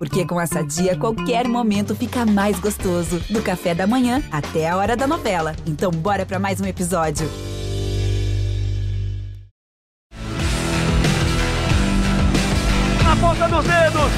[0.00, 3.20] Porque com essa dia, qualquer momento fica mais gostoso.
[3.28, 5.54] Do café da manhã até a hora da novela.
[5.66, 7.28] Então, bora para mais um episódio.
[13.04, 14.10] Na ponta dos dedos!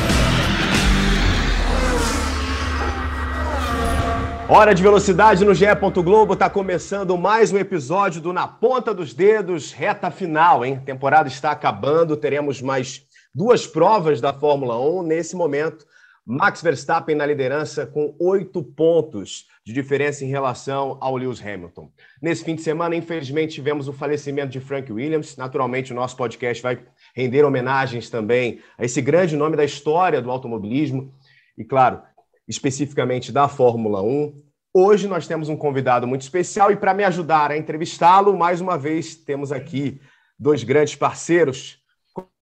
[4.48, 5.64] Hora de velocidade no GE.
[5.96, 10.78] Globo está começando mais um episódio do Na Ponta dos Dedos, reta final, hein?
[10.80, 13.02] A temporada está acabando, teremos mais
[13.34, 15.02] duas provas da Fórmula 1.
[15.02, 15.86] Nesse momento,
[16.24, 21.90] Max Verstappen na liderança com oito pontos de diferença em relação ao Lewis Hamilton.
[22.20, 25.36] Nesse fim de semana, infelizmente, tivemos o falecimento de Frank Williams.
[25.36, 26.78] Naturalmente, o nosso podcast vai
[27.14, 31.12] render homenagens também a esse grande nome da história do automobilismo
[31.58, 32.02] e, claro,
[32.46, 34.42] especificamente da Fórmula 1.
[34.74, 38.78] Hoje nós temos um convidado muito especial e para me ajudar a entrevistá-lo, mais uma
[38.78, 40.00] vez temos aqui
[40.38, 41.81] dois grandes parceiros.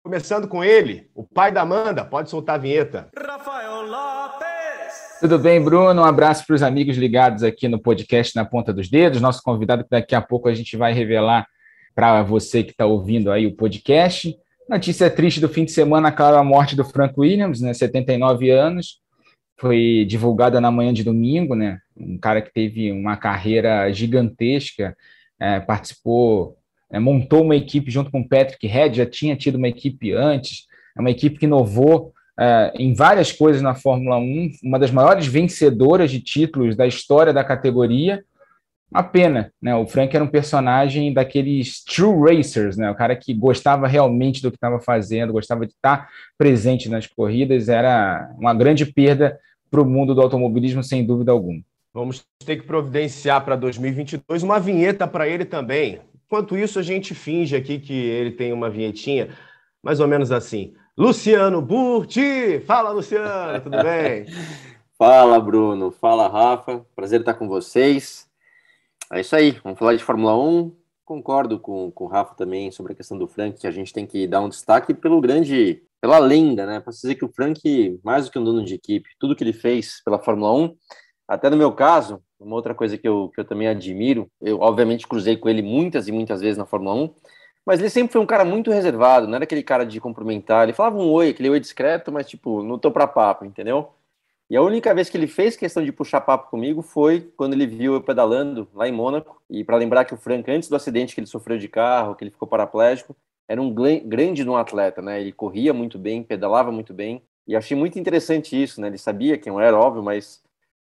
[0.05, 3.09] Começando com ele, o pai da Amanda, pode soltar a vinheta.
[3.17, 5.17] Rafael Lopes!
[5.19, 5.99] Tudo bem, Bruno?
[5.99, 9.19] Um abraço para os amigos ligados aqui no podcast Na Ponta dos Dedos.
[9.19, 11.47] Nosso convidado, que daqui a pouco a gente vai revelar
[11.95, 14.37] para você que está ouvindo aí o podcast.
[14.69, 18.99] Notícia triste do fim de semana, claro, a morte do Frank Williams, né, 79 anos
[19.59, 21.79] foi divulgada na manhã de domingo, né?
[21.97, 24.95] Um cara que teve uma carreira gigantesca,
[25.39, 26.55] é, participou,
[26.91, 30.65] é, montou uma equipe junto com o Patrick Head, já tinha tido uma equipe antes,
[30.97, 35.25] é uma equipe que inovou é, em várias coisas na Fórmula 1, uma das maiores
[35.25, 38.23] vencedoras de títulos da história da categoria,
[38.91, 39.75] uma pena, né?
[39.75, 42.89] O Frank era um personagem daqueles true racers, né?
[42.89, 47.67] O cara que gostava realmente do que estava fazendo, gostava de estar presente nas corridas,
[47.67, 49.37] era uma grande perda
[49.69, 51.59] para o mundo do automobilismo, sem dúvida alguma.
[51.93, 55.99] Vamos ter que providenciar para 2022 uma vinheta para ele também.
[56.25, 59.29] Enquanto isso, a gente finge aqui que ele tem uma vinhetinha,
[59.83, 60.73] mais ou menos assim.
[60.97, 62.59] Luciano Burti!
[62.61, 64.25] Fala, Luciano, tudo bem?
[64.97, 65.91] Fala, Bruno.
[65.91, 66.85] Fala, Rafa.
[66.95, 68.27] Prazer estar com vocês.
[69.13, 70.75] É isso aí, vamos falar de Fórmula 1.
[71.03, 74.07] Concordo com, com o Rafa também sobre a questão do Frank, que a gente tem
[74.07, 76.79] que dar um destaque pelo grande, pela lenda, né?
[76.79, 79.53] Posso dizer que o Frank, mais do que um dono de equipe, tudo que ele
[79.53, 80.75] fez pela Fórmula 1,
[81.27, 85.07] até no meu caso, uma outra coisa que eu, que eu também admiro, eu obviamente
[85.07, 87.09] cruzei com ele muitas e muitas vezes na Fórmula 1,
[87.65, 90.73] mas ele sempre foi um cara muito reservado, não era aquele cara de cumprimentar, ele
[90.73, 93.91] falava um oi, aquele oi discreto, mas tipo, não tô pra papo, entendeu?
[94.47, 97.65] E a única vez que ele fez questão de puxar papo comigo foi quando ele
[97.65, 99.41] viu eu pedalando lá em Mônaco.
[99.49, 102.23] E para lembrar que o Frank, antes do acidente que ele sofreu de carro, que
[102.23, 103.15] ele ficou paraplégico,
[103.47, 105.19] era um grande no atleta, né?
[105.19, 107.23] Ele corria muito bem, pedalava muito bem.
[107.47, 108.87] E achei muito interessante isso, né?
[108.87, 110.43] Ele sabia quem eu era, óbvio, mas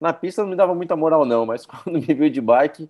[0.04, 1.46] na pista não me dava muita moral, não.
[1.46, 2.88] Mas quando me viu de bike,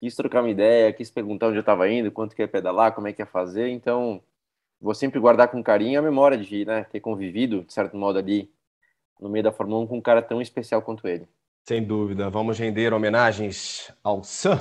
[0.00, 3.06] quis trocar uma ideia, quis perguntar onde eu estava indo, quanto que ia pedalar, como
[3.06, 3.68] é que ia fazer.
[3.68, 4.20] Então,
[4.80, 8.50] vou sempre guardar com carinho a memória de né, ter convivido, de certo modo, ali
[9.20, 11.28] no meio da Fórmula 1 com um cara tão especial quanto ele.
[11.66, 12.28] Sem dúvida.
[12.28, 14.58] Vamos render homenagens ao Sir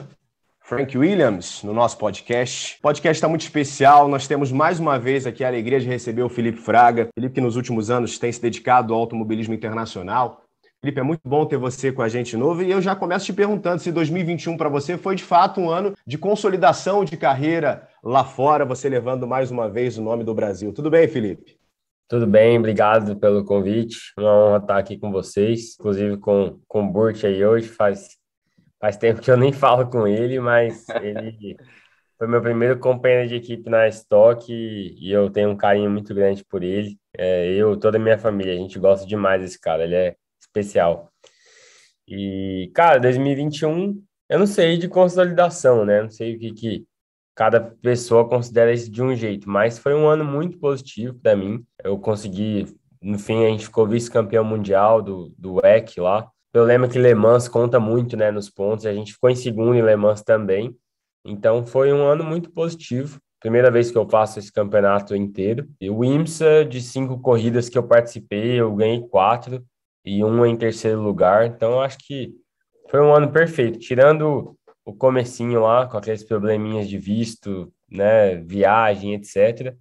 [0.62, 2.78] Frank Williams no nosso podcast.
[2.80, 4.08] O podcast está muito especial.
[4.08, 7.10] Nós temos mais uma vez aqui a alegria de receber o Felipe Fraga.
[7.14, 10.43] Felipe, que nos últimos anos tem se dedicado ao automobilismo internacional.
[10.84, 13.32] Felipe, é muito bom ter você com a gente novo e eu já começo te
[13.32, 18.26] perguntando se 2021 para você foi de fato um ano de consolidação de carreira lá
[18.26, 20.74] fora, você levando mais uma vez o nome do Brasil.
[20.74, 21.58] Tudo bem, Felipe?
[22.10, 24.12] Tudo bem, obrigado pelo convite.
[24.20, 27.70] Uma honra estar aqui com vocês, inclusive com, com o Burt aí hoje.
[27.70, 28.18] Faz,
[28.78, 31.56] faz tempo que eu nem falo com ele, mas ele
[32.20, 36.14] foi meu primeiro companheiro de equipe na Stock e, e eu tenho um carinho muito
[36.14, 36.98] grande por ele.
[37.18, 40.16] É, eu, toda a minha família, a gente gosta demais desse cara, ele é
[40.54, 41.12] especial.
[42.08, 46.04] E, cara, 2021, eu não sei de consolidação, né?
[46.04, 46.86] Não sei o que, que
[47.36, 51.66] cada pessoa considera isso de um jeito, mas foi um ano muito positivo para mim.
[51.84, 52.66] Eu consegui,
[53.02, 56.30] no fim, a gente ficou vice-campeão mundial do, do WEC lá.
[56.54, 59.74] Eu lembro que Le Mans conta muito, né, nos pontos, a gente ficou em segundo
[59.74, 60.76] em Le Mans também.
[61.26, 63.20] Então foi um ano muito positivo.
[63.40, 65.68] Primeira vez que eu faço esse campeonato inteiro.
[65.82, 69.66] E o IMSA, de cinco corridas que eu participei, eu ganhei quatro
[70.06, 71.46] e uma em terceiro lugar.
[71.46, 72.34] Então acho que
[72.90, 73.80] foi um ano perfeito.
[73.80, 79.76] Tirando o comecinho lá, com aqueles probleminhas de visto, né, viagem, etc.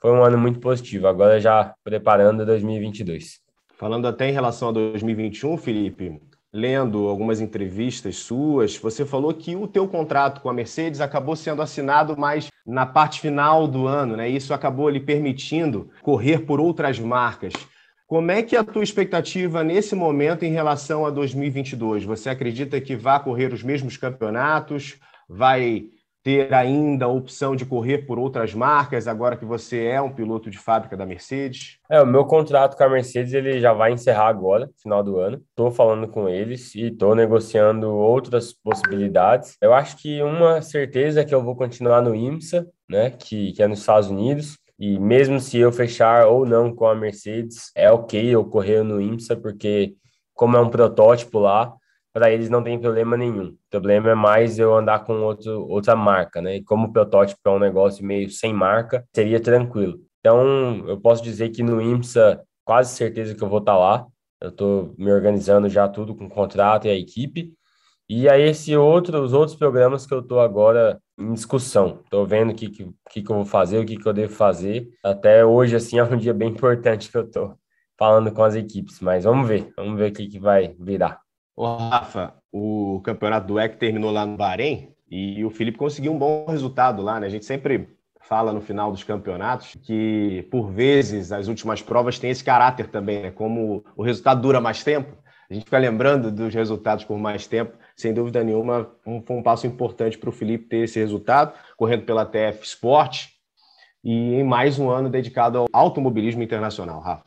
[0.00, 1.08] Foi um ano muito positivo.
[1.08, 3.40] Agora já preparando 2022.
[3.76, 6.20] Falando até em relação a 2021, Felipe,
[6.52, 11.62] lendo algumas entrevistas suas, você falou que o teu contrato com a Mercedes acabou sendo
[11.62, 14.28] assinado mais na parte final do ano, né?
[14.28, 17.52] Isso acabou lhe permitindo correr por outras marcas.
[18.08, 22.04] Como é que é a tua expectativa nesse momento em relação a 2022?
[22.04, 24.98] Você acredita que vai correr os mesmos campeonatos?
[25.28, 25.90] Vai
[26.22, 30.48] ter ainda a opção de correr por outras marcas, agora que você é um piloto
[30.48, 31.80] de fábrica da Mercedes?
[31.90, 35.42] É, o meu contrato com a Mercedes ele já vai encerrar agora, final do ano.
[35.50, 39.54] Estou falando com eles e estou negociando outras possibilidades.
[39.60, 43.62] Eu acho que uma certeza é que eu vou continuar no IMSA, né, que, que
[43.62, 44.56] é nos Estados Unidos.
[44.78, 49.00] E mesmo se eu fechar ou não com a Mercedes, é ok eu correr no
[49.00, 49.94] IMSA, porque
[50.34, 51.74] como é um protótipo lá,
[52.12, 53.48] para eles não tem problema nenhum.
[53.48, 56.56] O problema é mais eu andar com outro, outra marca, né?
[56.56, 59.98] E como o protótipo é um negócio meio sem marca, seria tranquilo.
[60.20, 64.06] Então, eu posso dizer que no IMSA, quase certeza que eu vou estar tá lá.
[64.40, 67.52] Eu estou me organizando já tudo com o contrato e a equipe.
[68.08, 72.00] E aí, esse outro, os outros programas que eu estou agora em discussão.
[72.04, 74.88] Estou vendo o que, que, que, eu vou fazer, o que, que eu devo fazer.
[75.02, 77.58] Até hoje, assim, é um dia bem importante que eu estou
[77.98, 79.00] falando com as equipes.
[79.00, 81.20] Mas vamos ver, vamos ver o que, que vai virar.
[81.56, 86.18] Ô, Rafa, o campeonato do EC terminou lá no Bahrein e o Felipe conseguiu um
[86.18, 87.26] bom resultado lá, né?
[87.26, 87.88] A gente sempre
[88.20, 93.22] fala no final dos campeonatos que, por vezes, as últimas provas têm esse caráter também,
[93.22, 93.30] né?
[93.30, 95.16] Como o resultado dura mais tempo,
[95.50, 97.76] a gente fica lembrando dos resultados por mais tempo.
[97.98, 102.04] Sem dúvida nenhuma, um, foi um passo importante para o Felipe ter esse resultado, correndo
[102.04, 103.26] pela TF Sport
[104.04, 107.24] e em mais um ano dedicado ao automobilismo internacional, Rafa.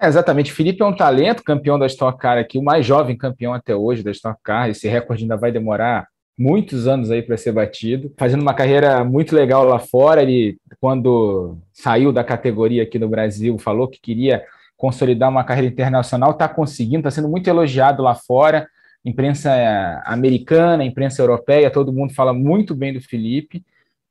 [0.00, 0.52] É, exatamente.
[0.52, 4.02] Felipe é um talento, campeão da Stock Car aqui, o mais jovem campeão até hoje
[4.02, 4.68] da Stock Car.
[4.68, 8.12] Esse recorde ainda vai demorar muitos anos aí para ser batido.
[8.18, 10.22] Fazendo uma carreira muito legal lá fora.
[10.22, 14.42] Ele, quando saiu da categoria aqui no Brasil, falou que queria
[14.76, 16.32] consolidar uma carreira internacional.
[16.32, 18.66] Está conseguindo, está sendo muito elogiado lá fora.
[19.04, 19.50] Imprensa
[20.04, 23.64] americana, imprensa europeia, todo mundo fala muito bem do Felipe.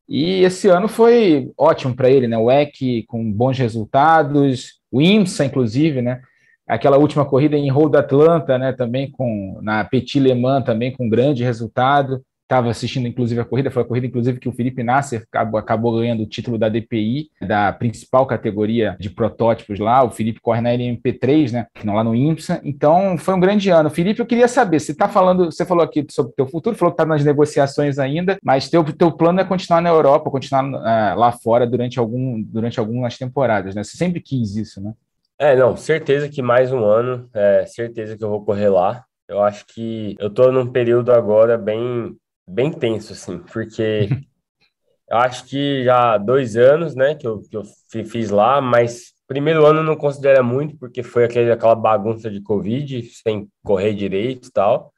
[0.08, 2.38] E esse ano foi ótimo para ele, né?
[2.38, 6.22] O EC com bons resultados, o IMSA, inclusive, né?
[6.68, 8.74] Aquela última corrida em Road Atlanta, né?
[8.74, 13.70] Também com na Petit Le Mans, também com grande resultado estava assistindo inclusive a corrida,
[13.70, 17.30] foi a corrida inclusive que o Felipe Nasser acabou, acabou, ganhando o título da DPI,
[17.40, 22.60] da principal categoria de protótipos lá, o Felipe corre na LMP3, né, lá no IMSA,
[22.64, 23.92] então foi um grande ano.
[23.92, 26.92] Felipe, eu queria saber, você está falando, você falou aqui sobre o teu futuro, falou
[26.92, 31.20] que está nas negociações ainda, mas teu, teu plano é continuar na Europa, continuar uh,
[31.20, 34.94] lá fora durante, algum, durante algumas temporadas, né, você sempre quis isso, né?
[35.38, 39.06] É, não, certeza que mais um ano, é, certeza que eu vou correr lá.
[39.26, 42.18] Eu acho que eu estou num período agora bem
[42.50, 44.10] bem tenso, assim, porque
[45.10, 49.14] eu acho que já há dois anos, né, que eu, que eu fiz lá, mas
[49.28, 54.48] primeiro ano não considera muito, porque foi aquele, aquela bagunça de Covid, sem correr direito
[54.50, 54.92] e tal.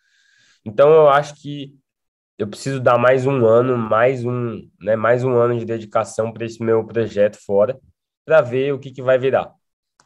[0.63, 1.75] Então eu acho que
[2.37, 6.45] eu preciso dar mais um ano, mais um, né, mais um ano de dedicação para
[6.45, 7.79] esse meu projeto fora,
[8.25, 9.53] para ver o que, que vai virar.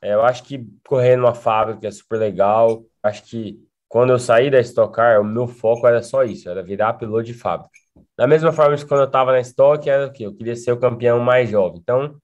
[0.02, 3.60] É, eu acho que correr numa fábrica é super legal, acho que
[3.96, 7.24] quando eu saí da Stock Car, o meu foco era só isso, era virar piloto
[7.24, 7.72] de fábrica.
[8.18, 10.26] Da mesma forma que quando eu estava na Stock, era o quê?
[10.26, 11.80] Eu queria ser o campeão mais jovem.
[11.82, 12.18] Então,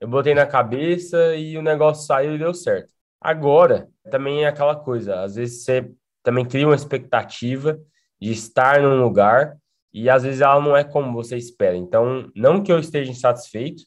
[0.00, 2.88] eu botei na cabeça e o negócio saiu e deu certo.
[3.20, 5.92] Agora, também é aquela coisa, às vezes você
[6.22, 7.78] também cria uma expectativa
[8.18, 9.54] de estar num lugar
[9.92, 11.76] e às vezes ela não é como você espera.
[11.76, 13.82] Então, não que eu esteja insatisfeito,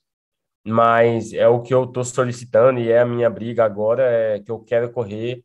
[0.63, 4.51] mas é o que eu estou solicitando e é a minha briga agora, é que
[4.51, 5.43] eu quero correr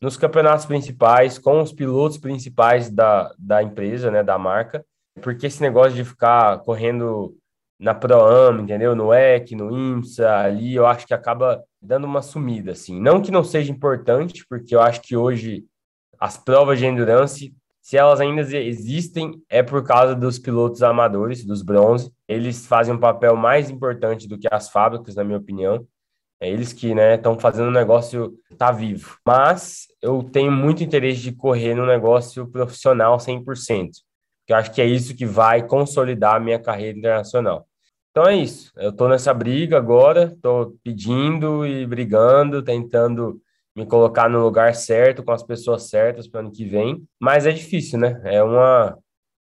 [0.00, 4.84] nos campeonatos principais, com os pilotos principais da, da empresa, né, da marca,
[5.20, 7.36] porque esse negócio de ficar correndo
[7.78, 8.94] na Pro-Am, entendeu?
[8.94, 13.00] No EC, no IMSA, ali, eu acho que acaba dando uma sumida, assim.
[13.00, 15.64] Não que não seja importante, porque eu acho que hoje
[16.18, 21.62] as provas de endurance, se elas ainda existem, é por causa dos pilotos amadores, dos
[21.62, 22.12] bronze.
[22.28, 25.86] Eles fazem um papel mais importante do que as fábricas, na minha opinião.
[26.40, 29.18] É eles que estão né, fazendo o negócio tá vivo.
[29.26, 33.90] Mas eu tenho muito interesse de correr no negócio profissional 100%,
[34.46, 37.66] que eu acho que é isso que vai consolidar a minha carreira internacional.
[38.10, 38.72] Então é isso.
[38.76, 43.40] Eu estou nessa briga agora, estou pedindo e brigando, tentando
[43.76, 47.06] me colocar no lugar certo, com as pessoas certas para o ano que vem.
[47.20, 48.20] Mas é difícil, né?
[48.24, 48.98] É uma,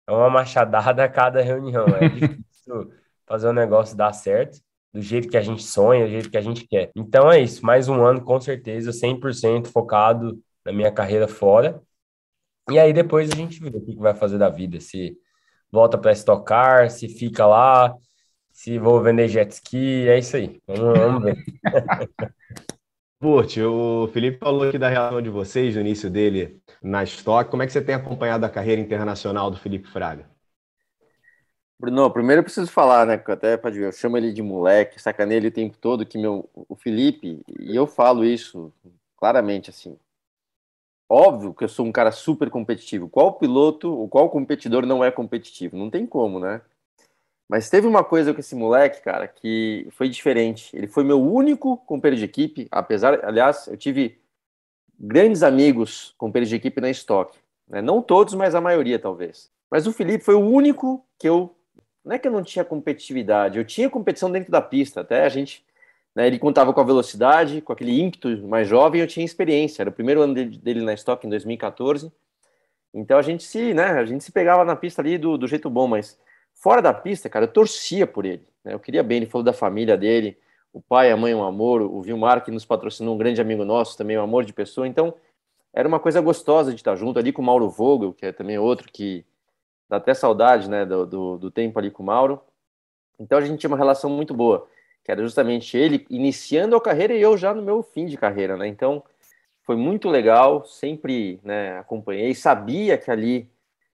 [0.08, 1.86] é uma machadada a cada reunião.
[1.88, 2.92] É difícil
[3.28, 4.60] fazer o negócio dar certo
[4.94, 6.92] do jeito que a gente sonha, do jeito que a gente quer.
[6.96, 11.82] Então é isso, mais um ano com certeza 100% focado na minha carreira fora.
[12.70, 15.18] E aí depois a gente vê o que vai fazer da vida, se
[15.72, 17.96] volta para estocar, se fica lá,
[18.52, 20.60] se vou vender jet ski, é isso aí.
[20.68, 21.38] Vamos, vamos ver.
[23.22, 27.52] Burt, o Felipe falou aqui da relação de vocês, do início dele na Stock.
[27.52, 30.30] Como é que você tem acompanhado a carreira internacional do Felipe Fraga?
[31.80, 33.14] Bruno, primeiro eu preciso falar, né?
[33.26, 36.50] Até pode ver, eu chamo ele de moleque, sacanei ele o tempo todo, que meu,
[36.68, 38.74] o Felipe, e eu falo isso
[39.16, 39.98] claramente assim.
[41.10, 43.10] Óbvio que eu sou um cara super competitivo.
[43.10, 45.78] Qual piloto, ou qual competidor não é competitivo?
[45.78, 46.62] Não tem como, né?
[47.50, 50.70] Mas teve uma coisa com esse moleque, cara, que foi diferente.
[50.76, 54.20] Ele foi meu único companheiro de equipe, apesar, aliás, eu tive
[55.00, 57.40] grandes amigos companheiros de equipe na estoque.
[57.68, 57.82] Né?
[57.82, 59.50] Não todos, mas a maioria, talvez.
[59.72, 61.56] Mas o Felipe foi o único que eu.
[62.04, 65.02] Não é que eu não tinha competitividade, eu tinha competição dentro da pista.
[65.02, 65.64] Até a gente.
[66.16, 69.84] Né, ele contava com a velocidade, com aquele ímpeto mais jovem, eu tinha experiência.
[69.84, 72.12] Era o primeiro ano dele, na estoque, em 2014.
[72.94, 75.70] Então a gente se, né, a gente se pegava na pista ali do, do jeito
[75.70, 76.20] bom, mas
[76.56, 78.48] fora da pista, cara, eu torcia por ele.
[78.64, 80.36] Né, eu queria bem, ele falou da família dele,
[80.74, 83.98] o pai, a mãe, um amor, o Vilmar, que nos patrocinou, um grande amigo nosso,
[83.98, 84.88] também um amor de pessoa.
[84.88, 85.14] Então,
[85.74, 88.58] era uma coisa gostosa de estar junto ali com o Mauro Vogel, que é também
[88.58, 89.26] outro que
[89.90, 92.42] dá até saudade, né, do, do, do tempo ali com o Mauro.
[93.20, 94.68] Então, a gente tinha uma relação muito boa,
[95.04, 98.56] que era justamente ele iniciando a carreira e eu já no meu fim de carreira,
[98.56, 98.68] né?
[98.68, 99.04] Então,
[99.64, 103.50] foi muito legal, sempre né, acompanhei, sabia que ali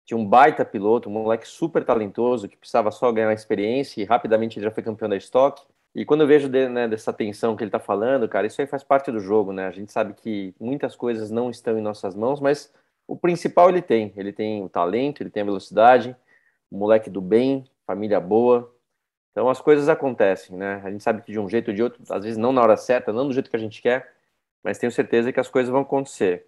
[0.06, 4.58] tinha um baita piloto, um moleque super talentoso, que precisava só ganhar experiência e rapidamente
[4.58, 5.64] ele já foi campeão da estoque.
[5.94, 8.84] E quando eu vejo né, dessa tensão que ele está falando, cara, isso aí faz
[8.84, 9.68] parte do jogo, né?
[9.68, 12.74] A gente sabe que muitas coisas não estão em nossas mãos, mas
[13.12, 14.14] o principal ele tem.
[14.16, 16.16] Ele tem o talento, ele tem a velocidade,
[16.72, 18.74] o moleque do bem, família boa.
[19.32, 20.82] Então as coisas acontecem, né?
[20.82, 22.78] A gente sabe que de um jeito ou de outro, às vezes não na hora
[22.78, 24.14] certa, não do jeito que a gente quer,
[24.64, 26.46] mas tenho certeza que as coisas vão acontecer.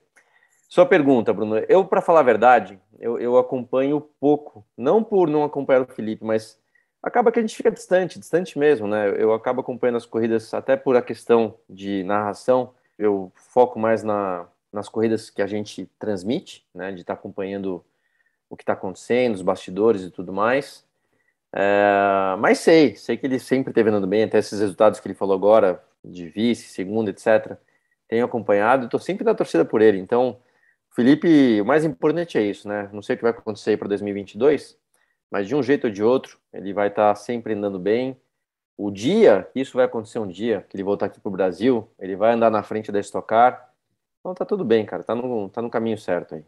[0.70, 1.58] Sua pergunta, Bruno.
[1.68, 6.24] Eu, para falar a verdade, eu, eu acompanho pouco, não por não acompanhar o Felipe,
[6.24, 6.58] mas
[7.02, 9.14] acaba que a gente fica distante, distante mesmo, né?
[9.18, 14.48] Eu acabo acompanhando as corridas até por a questão de narração, eu foco mais na,
[14.74, 16.92] nas corridas que a gente transmite, né?
[16.92, 17.86] De estar tá acompanhando
[18.50, 20.86] o que está acontecendo, os bastidores e tudo mais.
[21.56, 25.14] É, mas sei, sei que ele sempre esteve andando bem, até esses resultados que ele
[25.14, 27.58] falou agora, de vice, segunda, etc.
[28.08, 30.00] Tenho acompanhado e estou sempre na torcida por ele.
[30.00, 30.40] Então,
[30.90, 32.90] Felipe, o mais importante é isso, né?
[32.92, 34.78] Não sei o que vai acontecer para 2022,
[35.32, 38.20] mas de um jeito ou de outro, ele vai estar tá sempre andando bem.
[38.78, 42.16] O dia, isso vai acontecer um dia, que ele voltar aqui para o Brasil, ele
[42.16, 43.73] vai andar na frente da Stock Car.
[44.24, 46.46] Então tá tudo bem, cara, tá no, tá no caminho certo aí.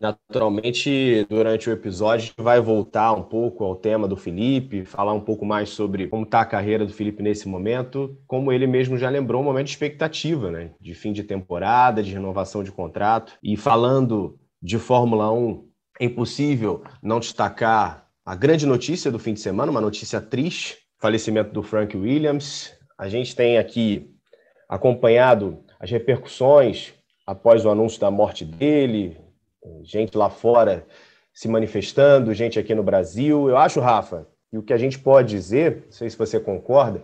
[0.00, 5.12] Naturalmente, durante o episódio, a gente vai voltar um pouco ao tema do Felipe, falar
[5.12, 8.18] um pouco mais sobre como está a carreira do Felipe nesse momento.
[8.26, 10.72] Como ele mesmo já lembrou, um momento de expectativa, né?
[10.80, 13.34] De fim de temporada, de renovação de contrato.
[13.40, 15.64] E falando de Fórmula 1,
[16.00, 21.52] é impossível não destacar a grande notícia do fim de semana, uma notícia triste, falecimento
[21.52, 22.76] do Frank Williams.
[22.98, 24.10] A gente tem aqui
[24.68, 26.95] acompanhado as repercussões
[27.26, 29.18] após o anúncio da morte dele,
[29.82, 30.86] gente lá fora
[31.34, 33.48] se manifestando, gente aqui no Brasil.
[33.48, 37.02] Eu acho, Rafa, que o que a gente pode dizer, não sei se você concorda,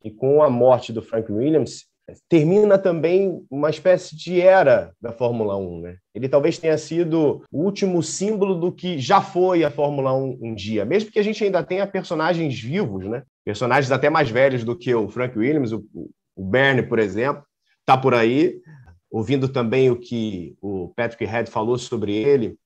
[0.00, 1.86] que com a morte do Frank Williams,
[2.28, 5.80] termina também uma espécie de era da Fórmula 1.
[5.80, 5.96] Né?
[6.14, 10.54] Ele talvez tenha sido o último símbolo do que já foi a Fórmula 1 um
[10.54, 13.22] dia, mesmo que a gente ainda tenha personagens vivos, né?
[13.44, 15.84] personagens até mais velhos do que o Frank Williams, o,
[16.34, 17.42] o Bernie, por exemplo,
[17.80, 18.60] está por aí,
[19.10, 22.58] ouvindo também o que o Patrick Head falou sobre ele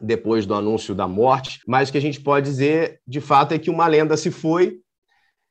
[0.00, 3.58] depois do anúncio da morte, mas o que a gente pode dizer, de fato, é
[3.58, 4.80] que uma lenda se foi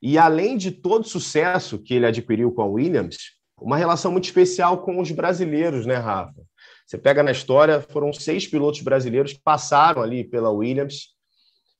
[0.00, 3.16] e além de todo o sucesso que ele adquiriu com a Williams,
[3.60, 6.42] uma relação muito especial com os brasileiros, né, Rafa?
[6.86, 11.14] Você pega na história, foram seis pilotos brasileiros que passaram ali pela Williams,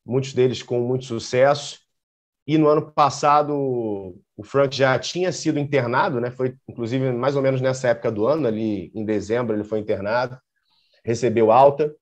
[0.05, 1.79] muitos deles com muito sucesso.
[2.47, 6.31] E no ano passado, o Frank já tinha sido internado, né?
[6.31, 10.39] Foi inclusive mais ou menos nessa época do ano, ali em dezembro, ele foi internado,
[11.05, 11.93] recebeu alta.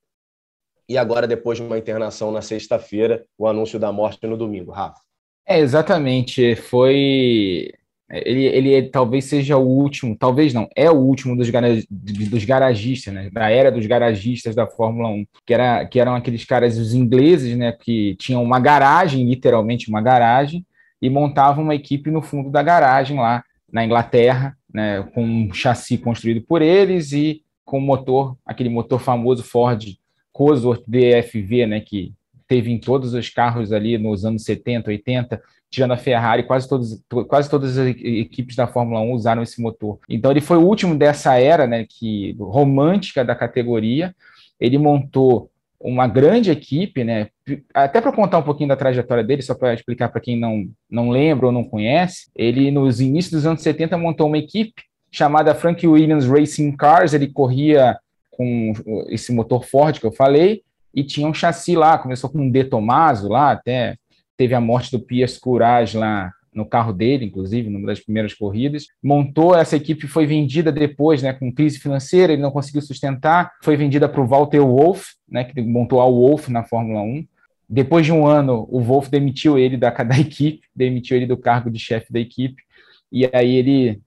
[0.88, 5.00] E agora, depois de uma internação na sexta-feira, o anúncio da morte no domingo, Rafa.
[5.46, 6.56] É, exatamente.
[6.56, 7.72] Foi.
[8.10, 11.50] Ele, ele talvez seja o último, talvez não, é o último dos,
[11.90, 13.30] dos garagistas, né?
[13.30, 17.56] Da era dos garagistas da Fórmula 1, que, era, que eram aqueles caras, os ingleses,
[17.56, 17.72] né?
[17.72, 20.66] Que tinham uma garagem, literalmente uma garagem,
[21.04, 25.02] e montavam uma equipe no fundo da garagem lá na Inglaterra, né?
[25.12, 29.84] Com um chassi construído por eles e com motor, aquele motor famoso Ford
[30.32, 31.80] Cosworth DFV, né?
[31.80, 32.14] Que
[32.48, 36.98] teve em todos os carros ali nos anos 70, 80, tirando a Ferrari, quase, todos,
[37.28, 39.98] quase todas as equipes da Fórmula 1 usaram esse motor.
[40.08, 44.16] Então ele foi o último dessa era, né, que romântica da categoria.
[44.58, 47.28] Ele montou uma grande equipe, né?
[47.74, 51.10] Até para contar um pouquinho da trajetória dele, só para explicar para quem não, não
[51.10, 54.82] lembra ou não conhece, ele nos inícios dos anos 70 montou uma equipe
[55.12, 57.96] chamada Frank Williams Racing Cars, ele corria
[58.30, 58.72] com
[59.08, 62.64] esse motor Ford que eu falei, e tinha um chassi lá, começou com um De
[62.64, 63.96] Tomaso lá, até
[64.36, 68.86] teve a morte do Piers Courage lá no carro dele, inclusive, numa das primeiras corridas.
[69.02, 73.76] Montou essa equipe, foi vendida depois, né, com crise financeira, ele não conseguiu sustentar, foi
[73.76, 77.26] vendida para o Walter Wolff, né, que montou a Wolff na Fórmula 1.
[77.68, 81.70] Depois de um ano, o Wolff demitiu ele da, da equipe, demitiu ele do cargo
[81.70, 82.62] de chefe da equipe,
[83.10, 84.00] e aí ele,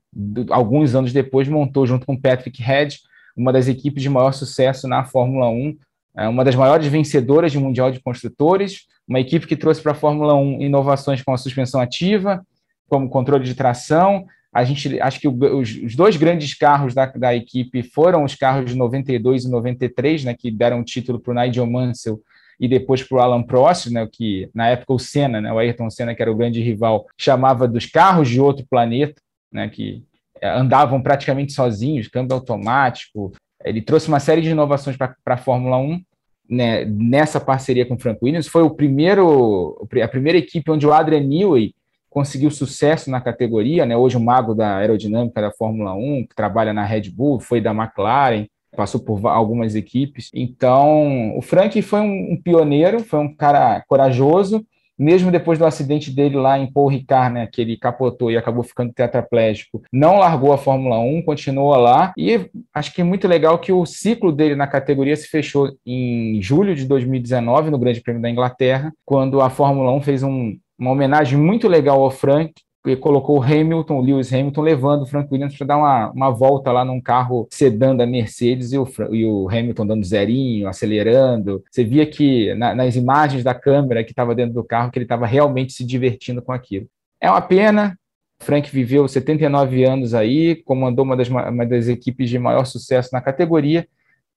[0.49, 2.99] alguns anos depois, montou junto com Patrick Head
[3.37, 5.77] uma das equipes de maior sucesso na Fórmula 1,
[6.17, 9.95] é uma das maiores vencedoras de Mundial de Construtores, uma equipe que trouxe para a
[9.95, 12.43] Fórmula 1 inovações como a suspensão ativa,
[12.89, 14.25] como controle de tração.
[14.51, 18.71] A gente acho que os, os dois grandes carros da, da, equipe foram os carros
[18.71, 22.19] de 92 e 93, né, que deram título para o Nigel Mansell
[22.59, 25.89] e depois para o Alan Prost, né, que na época o Senna, né, o Ayrton
[25.89, 29.21] Senna, que era o grande rival, chamava dos carros de outro planeta,
[29.51, 30.03] né, que
[30.41, 33.31] é, andavam praticamente sozinhos, câmbio automático.
[33.63, 36.01] Ele trouxe uma série de inovações para a Fórmula 1
[36.49, 38.47] né, nessa parceria com o Frank Williams.
[38.47, 41.73] Foi o primeiro, a primeira equipe onde o Adrian Newey
[42.09, 43.95] conseguiu sucesso na categoria, né?
[43.95, 47.71] Hoje o mago da aerodinâmica da Fórmula 1, que trabalha na Red Bull, foi da
[47.71, 48.47] McLaren,
[48.77, 50.29] passou por algumas equipes.
[50.33, 54.63] Então, o Frank foi um, um pioneiro, foi um cara corajoso,
[54.97, 58.63] mesmo depois do acidente dele lá em Paul Ricard, né, que ele capotou e acabou
[58.63, 63.59] ficando tetraplégico, não largou a Fórmula 1, continua lá, e acho que é muito legal
[63.59, 68.21] que o ciclo dele na categoria se fechou em julho de 2019, no Grande Prêmio
[68.21, 72.53] da Inglaterra, quando a Fórmula 1 fez um, uma homenagem muito legal ao Frank,
[72.95, 76.71] colocou o Hamilton, o Lewis Hamilton, levando o Frank Williams para dar uma, uma volta
[76.71, 81.63] lá num carro sedã da Mercedes e o, e o Hamilton dando zerinho, acelerando.
[81.69, 85.05] Você via que na, nas imagens da câmera que estava dentro do carro que ele
[85.05, 86.87] estava realmente se divertindo com aquilo.
[87.19, 87.97] É uma pena.
[88.39, 93.19] Frank viveu 79 anos aí, comandou uma das, uma das equipes de maior sucesso na
[93.19, 93.87] categoria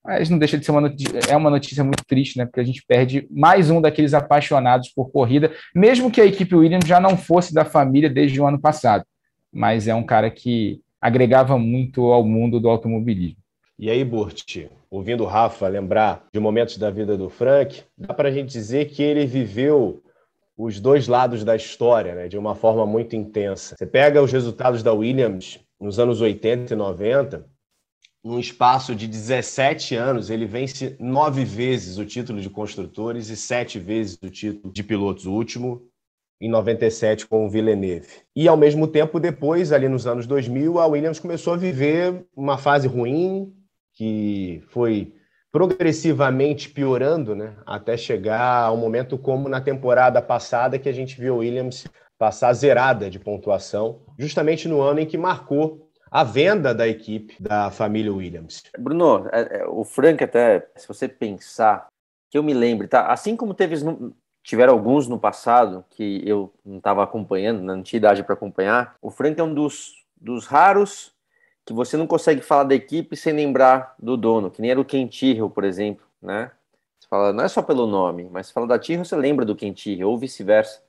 [0.05, 2.47] mas não deixa de ser uma notícia, é uma notícia muito triste, né?
[2.47, 6.89] Porque a gente perde mais um daqueles apaixonados por corrida, mesmo que a equipe Williams
[6.89, 9.05] já não fosse da família desde o ano passado.
[9.53, 13.39] Mas é um cara que agregava muito ao mundo do automobilismo.
[13.79, 18.29] E aí, Burt, ouvindo o Rafa lembrar de momentos da vida do Frank, dá para
[18.29, 20.03] a gente dizer que ele viveu
[20.57, 23.75] os dois lados da história, né, de uma forma muito intensa.
[23.79, 27.47] Você pega os resultados da Williams nos anos 80 e 90,
[28.23, 33.79] num espaço de 17 anos, ele vence nove vezes o título de construtores e sete
[33.79, 35.83] vezes o título de pilotos, o último
[36.41, 38.09] em 97 com o Villeneuve.
[38.35, 42.57] E ao mesmo tempo, depois, ali nos anos 2000, a Williams começou a viver uma
[42.57, 43.53] fase ruim,
[43.95, 45.13] que foi
[45.53, 51.35] progressivamente piorando, né, até chegar ao momento como na temporada passada que a gente viu
[51.35, 56.89] a Williams passar zerada de pontuação, justamente no ano em que marcou a venda da
[56.89, 58.65] equipe da família Williams.
[58.79, 61.87] Bruno, é, é, o Frank até, se você pensar,
[62.29, 63.07] que eu me lembre, tá?
[63.07, 63.77] Assim como teve
[64.43, 68.97] tiveram alguns no passado que eu não estava acompanhando, não tinha idade para acompanhar.
[69.01, 71.13] O Frank é um dos, dos raros
[71.65, 74.85] que você não consegue falar da equipe sem lembrar do dono, que nem era o
[74.85, 75.09] Ken
[75.55, 76.51] por exemplo, né?
[76.99, 79.55] Você fala, não é só pelo nome, mas você fala da Tyrrell, você lembra do
[79.55, 80.83] Ken ou vice-versa.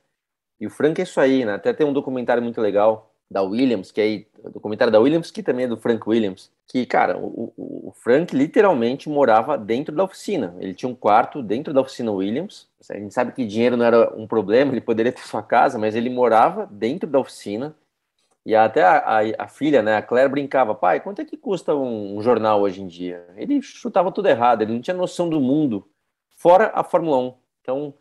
[0.58, 1.54] E o Frank é isso aí, né?
[1.54, 5.42] Até tem um documentário muito legal da Williams, que é o documentário da Williams, que
[5.42, 10.54] também é do Frank Williams, que, cara, o, o, Frank literalmente morava dentro da oficina.
[10.60, 12.68] Ele tinha um quarto dentro da oficina Williams.
[12.90, 15.96] A gente sabe que dinheiro não era um problema, ele poderia ter sua casa, mas
[15.96, 17.74] ele morava dentro da oficina.
[18.44, 21.74] E até a, a, a filha, né, a Claire, brincava: pai, quanto é que custa
[21.74, 23.24] um, um jornal hoje em dia?
[23.36, 25.88] Ele chutava tudo errado, ele não tinha noção do mundo,
[26.30, 27.34] fora a Fórmula 1.
[27.60, 27.94] Então,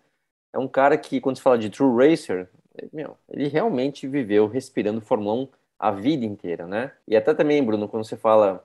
[0.53, 2.49] é um cara que, quando se fala de true racer,
[2.91, 5.47] meu, ele realmente viveu respirando Fórmula 1
[5.79, 6.91] a vida inteira, né?
[7.07, 8.63] E até também, Bruno, quando você fala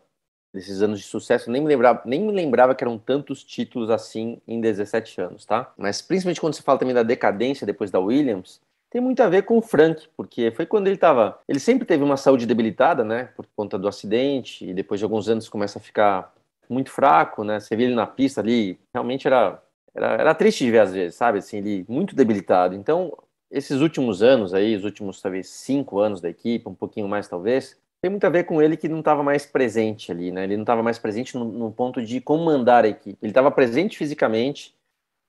[0.53, 4.41] desses anos de sucesso, nem me lembrava, nem me lembrava que eram tantos títulos assim
[4.47, 5.73] em 17 anos, tá?
[5.77, 9.43] Mas principalmente quando você fala também da decadência depois da Williams, tem muito a ver
[9.43, 13.31] com o Frank, porque foi quando ele estava, ele sempre teve uma saúde debilitada, né,
[13.37, 16.33] por conta do acidente e depois de alguns anos começa a ficar
[16.69, 17.61] muito fraco, né?
[17.61, 19.63] Você vê ele na pista ali, realmente era
[19.97, 21.39] era, era triste de ver às vezes, sabe?
[21.39, 22.75] Assim, ele muito debilitado.
[22.75, 23.17] Então,
[23.51, 27.79] esses últimos anos aí, os últimos talvez cinco anos da equipe, um pouquinho mais talvez,
[28.01, 30.45] tem muito a ver com ele que não estava mais presente ali, né?
[30.45, 33.19] Ele não estava mais presente no, no, ponto de comandar a equipe.
[33.23, 34.77] Ele estava presente fisicamente,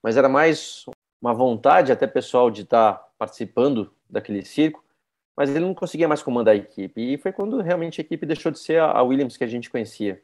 [0.02, 0.84] mas era mais
[1.20, 4.84] uma vontade até pessoal de estar tá participando daquele circo,
[5.36, 7.00] mas ele não conseguia mais comandar a equipe.
[7.00, 10.20] E foi quando realmente a equipe deixou de ser a Williams que a gente conhecia.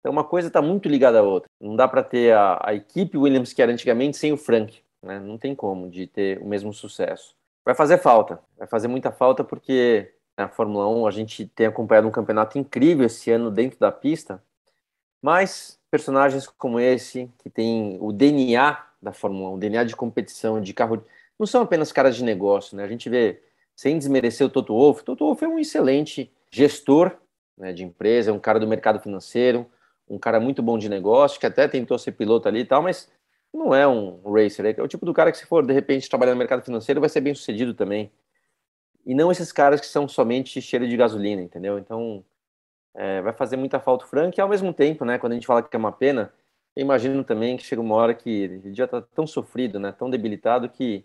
[0.00, 1.48] Então uma coisa está muito ligada à outra.
[1.60, 5.18] Não dá para ter a, a equipe Williams que era antigamente sem o Frank né?
[5.18, 7.34] Não tem como de ter o mesmo sucesso.
[7.64, 12.06] Vai fazer falta, vai fazer muita falta porque na Fórmula 1 a gente tem acompanhado
[12.06, 14.42] um campeonato incrível esse ano dentro da pista,
[15.22, 20.60] mas personagens como esse, que tem o DNA da Fórmula 1, o DNA de competição,
[20.60, 21.02] de carro,
[21.38, 22.84] não são apenas caras de negócio, né?
[22.84, 23.42] A gente vê,
[23.74, 27.16] sem desmerecer o Toto Wolff, Toto Wolff é um excelente gestor
[27.56, 29.66] né, de empresa, é um cara do mercado financeiro,
[30.08, 33.10] um cara muito bom de negócio, que até tentou ser piloto ali e tal, mas
[33.52, 36.32] não é um racer, é o tipo do cara que se for de repente trabalhar
[36.32, 38.10] no mercado financeiro vai ser bem sucedido também.
[39.04, 41.78] E não esses caras que são somente cheiro de gasolina, entendeu?
[41.78, 42.24] Então
[42.94, 45.46] é, vai fazer muita falta o Frank e ao mesmo tempo, né, quando a gente
[45.46, 46.32] fala que é uma pena,
[46.74, 50.10] eu imagino também que chega uma hora que ele já está tão sofrido, né, tão
[50.10, 51.04] debilitado que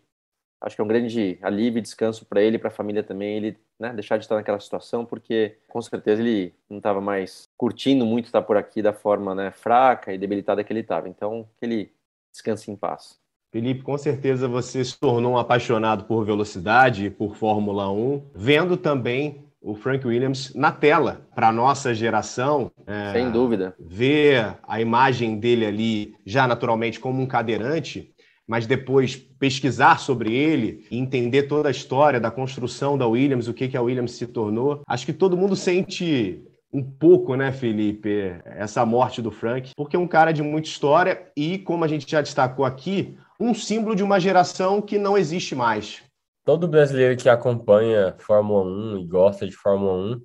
[0.61, 3.37] acho que é um grande alívio e descanso para ele e para a família também,
[3.37, 8.05] ele né, deixar de estar naquela situação, porque com certeza ele não estava mais curtindo
[8.05, 11.09] muito estar por aqui da forma né, fraca e debilitada que ele estava.
[11.09, 11.91] Então, que ele
[12.31, 13.19] descanse em paz.
[13.51, 18.77] Felipe, com certeza você se tornou um apaixonado por velocidade e por Fórmula 1, vendo
[18.77, 21.27] também o Frank Williams na tela.
[21.35, 27.21] Para a nossa geração, é, sem dúvida, ver a imagem dele ali já naturalmente como
[27.21, 28.11] um cadeirante
[28.51, 33.53] mas depois pesquisar sobre ele e entender toda a história da construção da Williams, o
[33.53, 34.81] que, que a Williams se tornou.
[34.85, 39.99] Acho que todo mundo sente um pouco, né, Felipe, essa morte do Frank, porque é
[39.99, 44.03] um cara de muita história e, como a gente já destacou aqui, um símbolo de
[44.03, 46.01] uma geração que não existe mais.
[46.45, 50.21] Todo brasileiro que acompanha Fórmula 1 e gosta de Fórmula 1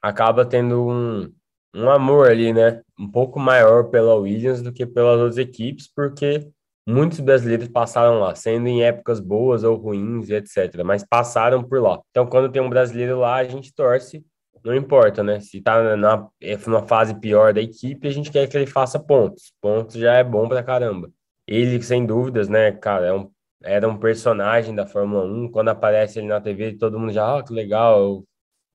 [0.00, 1.32] acaba tendo um,
[1.74, 6.50] um amor ali, né, um pouco maior pela Williams do que pelas outras equipes, porque
[6.86, 10.82] Muitos brasileiros passaram lá, sendo em épocas boas ou ruins, etc.
[10.84, 12.00] Mas passaram por lá.
[12.10, 14.24] Então, quando tem um brasileiro lá, a gente torce,
[14.64, 15.40] não importa, né?
[15.40, 16.28] Se tá na,
[16.66, 19.52] numa fase pior da equipe, a gente quer que ele faça pontos.
[19.60, 21.10] Pontos já é bom pra caramba.
[21.46, 23.30] Ele, sem dúvidas, né, cara, é um,
[23.62, 25.50] era um personagem da Fórmula 1.
[25.50, 28.24] Quando aparece ele na TV, todo mundo já, ah, que legal,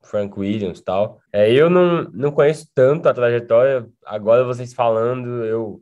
[0.04, 1.20] Frank Williams tal.
[1.32, 3.88] É, eu não, não conheço tanto a trajetória.
[4.06, 5.82] Agora vocês falando, eu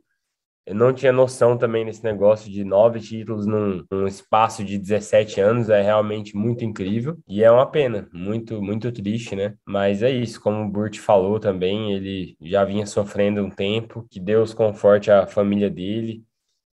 [0.66, 5.40] eu não tinha noção também desse negócio de nove títulos num, num, espaço de 17
[5.40, 9.54] anos, é realmente muito incrível e é uma pena, muito, muito triste, né?
[9.64, 14.18] Mas é isso, como o Burt falou também, ele já vinha sofrendo um tempo, que
[14.18, 16.24] Deus conforte a família dele,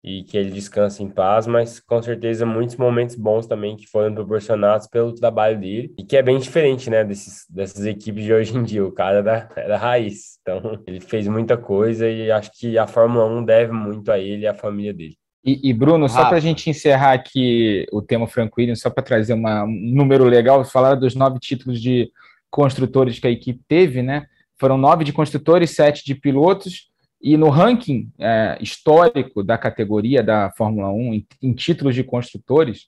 [0.04, 4.14] e que ele descanse em paz, mas com certeza muitos momentos bons também que foram
[4.14, 8.58] proporcionados pelo trabalho dele e que é bem diferente, né, desses, dessas equipes de hoje
[8.58, 8.84] em dia.
[8.84, 13.26] O cara era, era raiz, então ele fez muita coisa e acho que a Fórmula
[13.26, 15.16] 1 deve muito a ele e à família dele.
[15.44, 19.04] E, e Bruno, só para a gente encerrar aqui o tema Frank Williams, só para
[19.04, 22.12] trazer uma, um número legal, falar dos nove títulos de
[22.50, 24.28] construtores que a equipe teve, né?
[24.60, 26.91] Foram nove de construtores, sete de pilotos,
[27.22, 32.88] e no ranking é, histórico da categoria da Fórmula 1, em, em, títulos de construtores,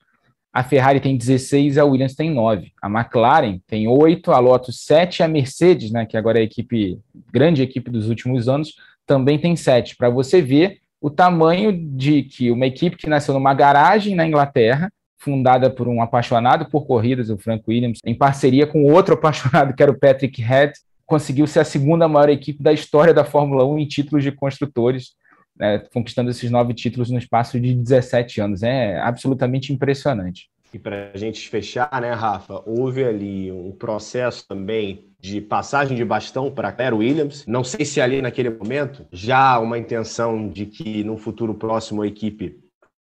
[0.51, 2.71] a Ferrari tem 16 a Williams tem 9.
[2.81, 6.99] A McLaren tem 8, a Lotus 7, a Mercedes, né, que agora é a equipe,
[7.31, 9.95] grande equipe dos últimos anos, também tem 7.
[9.95, 14.89] Para você ver o tamanho de que uma equipe que nasceu numa garagem na Inglaterra,
[15.17, 19.83] fundada por um apaixonado por corridas, o Frank Williams, em parceria com outro apaixonado, que
[19.83, 20.73] era o Patrick Head,
[21.05, 25.11] conseguiu ser a segunda maior equipe da história da Fórmula 1 em títulos de construtores,
[25.57, 28.63] né, conquistando esses nove títulos no espaço de 17 anos.
[28.63, 30.49] É absolutamente impressionante.
[30.73, 36.03] E para a gente fechar, né, Rafa, houve ali um processo também de passagem de
[36.03, 37.45] bastão para Claire Williams.
[37.45, 42.07] Não sei se ali naquele momento já uma intenção de que no futuro próximo a
[42.07, 42.62] equipe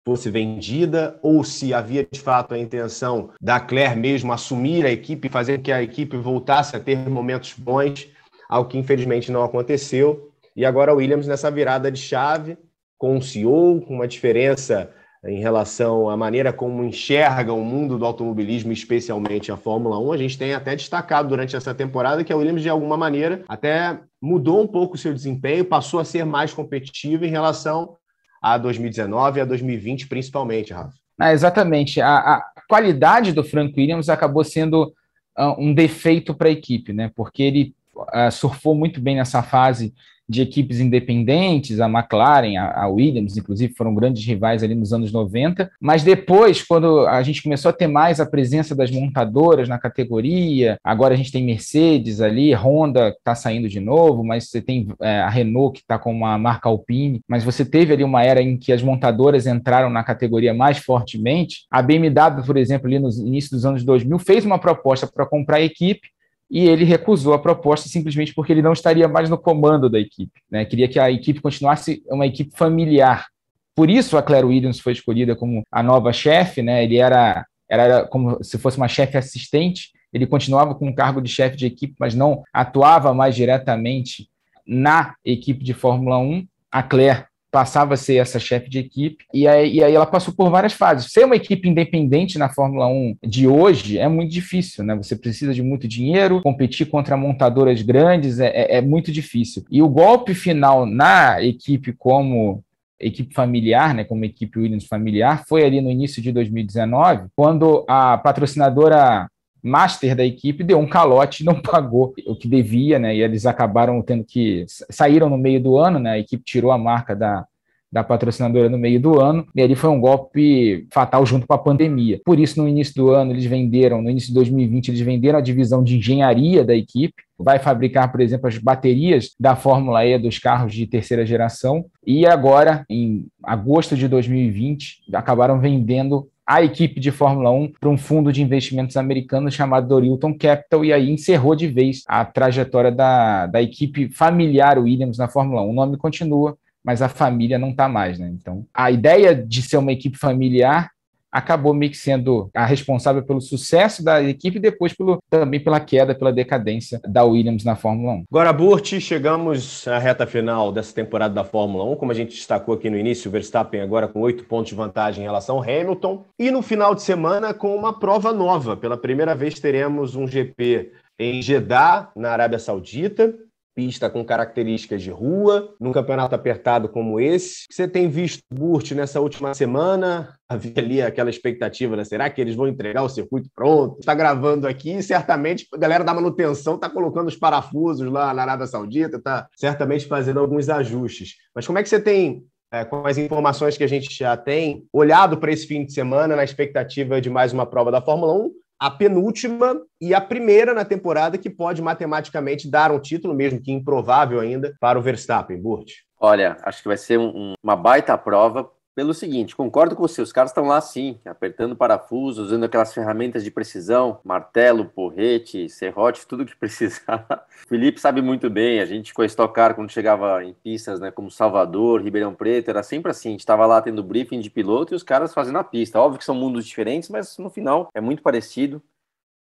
[0.10, 5.30] fosse vendida ou se havia de fato a intenção da Claire mesmo assumir a equipe
[5.30, 8.08] fazer que a equipe voltasse a ter momentos bons,
[8.50, 10.32] algo que infelizmente não aconteceu.
[10.56, 12.58] E agora a Williams nessa virada de chave
[12.98, 14.90] com um CEO, com uma diferença
[15.24, 20.12] em relação à maneira como enxerga o mundo do automobilismo, especialmente a Fórmula 1.
[20.12, 24.00] A gente tem até destacado durante essa temporada que a Williams, de alguma maneira, até
[24.20, 27.96] mudou um pouco o seu desempenho, passou a ser mais competitiva em relação
[28.42, 30.94] a 2019 e a 2020, principalmente, Rafa.
[31.20, 32.00] Ah, exatamente.
[32.00, 34.94] A, a, qualidade do Frank Williams acabou sendo
[35.38, 37.12] uh, um defeito para a equipe, né?
[37.14, 39.94] Porque ele uh, surfou muito bem nessa fase
[40.30, 45.72] de equipes independentes, a McLaren, a, Williams, inclusive, foram grandes rivais ali nos anos 90,
[45.82, 50.78] mas depois, quando a gente começou a ter mais a presença das montadoras na categoria,
[50.84, 55.22] agora a gente tem Mercedes ali, Honda está saindo de novo, mas você tem é,
[55.22, 58.56] a Renault que está com uma marca Alpine, mas você teve ali uma era em
[58.56, 61.66] que as montadoras entraram na categoria mais fortemente.
[61.72, 65.58] A BMW, por exemplo, ali no início dos anos 2000, fez uma proposta para comprar
[65.58, 66.10] a equipe,
[66.50, 70.42] e ele recusou a proposta simplesmente porque ele não estaria mais no comando da equipe.
[70.50, 70.66] Né?
[70.66, 73.28] Queria que a equipe continuasse uma equipe familiar.
[73.76, 76.84] Por isso a Claire Williams foi escolhida como a nova chefe, né?
[76.84, 81.30] ele era, era como se fosse uma chefe assistente, ele continuava com o cargo de
[81.30, 84.28] chefe de equipe, mas não atuava mais diretamente
[84.66, 86.48] na equipe de Fórmula 1.
[86.72, 90.34] A Claire passava a ser essa chefe de equipe, e aí, e aí, ela passou
[90.34, 91.12] por várias fases.
[91.12, 94.96] Ser uma equipe independente na Fórmula 1 de hoje é muito difícil, né?
[94.96, 99.64] Você precisa de muito dinheiro, competir contra montadoras grandes é, é, é muito difícil.
[99.70, 102.64] E o golpe final na equipe como
[103.00, 108.18] equipe familiar, né, como equipe Williams familiar, foi ali no início de 2019, quando a
[108.18, 109.30] patrocinadora
[109.62, 113.16] master da equipe deu um calote e não pagou o que devia, né?
[113.16, 116.12] E eles acabaram tendo que saíram no meio do ano, né?
[116.12, 117.46] A equipe tirou a marca da,
[117.92, 121.58] da patrocinadora no meio do ano, e ali foi um golpe fatal junto com a
[121.58, 122.22] pandemia.
[122.24, 125.42] Por isso, no início do ano, eles venderam, no início de 2020, eles venderam a
[125.42, 130.38] divisão de engenharia da equipe, vai fabricar, por exemplo, as baterias da Fórmula E dos
[130.38, 137.12] carros de terceira geração, e agora, em agosto de 2020, acabaram vendendo a equipe de
[137.12, 141.68] Fórmula 1 para um fundo de investimentos americano chamado Dorilton Capital, e aí encerrou de
[141.68, 145.70] vez a trajetória da, da equipe familiar Williams na Fórmula 1.
[145.70, 148.28] O nome continua, mas a família não está mais, né?
[148.34, 150.90] Então, a ideia de ser uma equipe familiar
[151.32, 155.80] acabou meio que sendo a responsável pelo sucesso da equipe e depois pelo, também pela
[155.80, 158.24] queda, pela decadência da Williams na Fórmula 1.
[158.30, 161.96] Agora, Burt, chegamos à reta final dessa temporada da Fórmula 1.
[161.96, 165.24] Como a gente destacou aqui no início, o Verstappen agora com oito pontos de vantagem
[165.24, 166.26] em relação ao Hamilton.
[166.38, 168.76] E no final de semana com uma prova nova.
[168.76, 173.34] Pela primeira vez teremos um GP em Jeddah, na Arábia Saudita
[173.80, 177.66] pista com características de rua, num campeonato apertado como esse.
[177.72, 180.36] Você tem visto Burt nessa última semana?
[180.50, 182.04] Havia ali aquela expectativa, né?
[182.04, 183.98] Será que eles vão entregar o circuito pronto?
[183.98, 188.68] Está gravando aqui, certamente a galera da manutenção está colocando os parafusos lá na Arábia
[188.68, 191.36] Saudita, está certamente fazendo alguns ajustes.
[191.56, 194.84] Mas como é que você tem é, com as informações que a gente já tem,
[194.92, 198.52] olhado para esse fim de semana na expectativa de mais uma prova da Fórmula 1,
[198.80, 203.72] a penúltima e a primeira na temporada que pode matematicamente dar um título, mesmo que
[203.72, 205.92] improvável ainda, para o Verstappen, Burt.
[206.20, 210.34] Olha, acho que vai ser um, uma baita prova pelo seguinte, concordo com você, os
[210.34, 216.46] caras estão lá sim, apertando parafusos, usando aquelas ferramentas de precisão, martelo, porrete, serrote, tudo
[216.46, 217.26] que precisar.
[217.70, 221.12] Felipe sabe muito bem, a gente com a Stock Car, quando chegava em pistas, né,
[221.12, 224.94] como Salvador, Ribeirão Preto, era sempre assim, a gente estava lá tendo briefing de piloto
[224.94, 225.98] e os caras fazendo a pista.
[225.98, 228.84] Óbvio que são mundos diferentes, mas no final é muito parecido.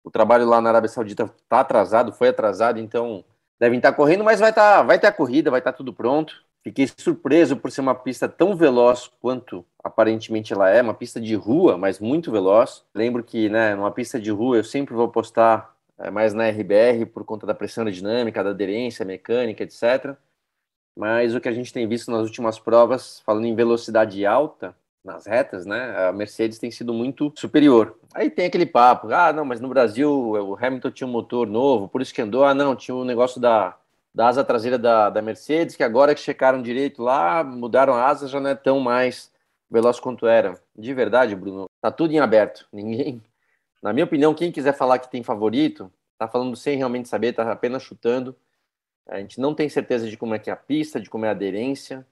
[0.06, 3.26] O trabalho lá na Arábia Saudita está atrasado, foi atrasado, então
[3.60, 5.93] devem estar tá correndo, mas vai, tá, vai ter a corrida, vai estar tá tudo
[5.93, 6.48] pronto.
[6.62, 11.34] Fiquei surpreso por ser uma pista tão veloz quanto aparentemente ela é, uma pista de
[11.36, 12.84] rua, mas muito veloz.
[12.93, 17.06] Lembro que, né, numa pista de rua eu sempre vou postar é, mais na RBR
[17.06, 20.15] por conta da pressão aerodinâmica, da aderência mecânica, etc.
[20.95, 25.26] Mas o que a gente tem visto nas últimas provas, falando em velocidade alta, nas
[25.26, 27.98] retas, né, a Mercedes tem sido muito superior.
[28.13, 31.88] Aí tem aquele papo, ah, não, mas no Brasil o Hamilton tinha um motor novo,
[31.88, 33.78] por isso que andou, ah, não, tinha o um negócio da
[34.19, 38.27] da asa traseira da, da Mercedes, que agora que checaram direito lá, mudaram a asa,
[38.27, 39.32] já não é tão mais
[39.71, 40.62] veloz quanto era.
[40.77, 42.67] De verdade, Bruno, tá tudo em aberto.
[42.73, 43.23] Ninguém,
[43.82, 47.49] na minha opinião, quem quiser falar que tem favorito, tá falando sem realmente saber, tá
[47.49, 48.36] apenas chutando.
[49.08, 51.29] A gente não tem certeza de como é que é a pista, de como é
[51.29, 52.05] a aderência,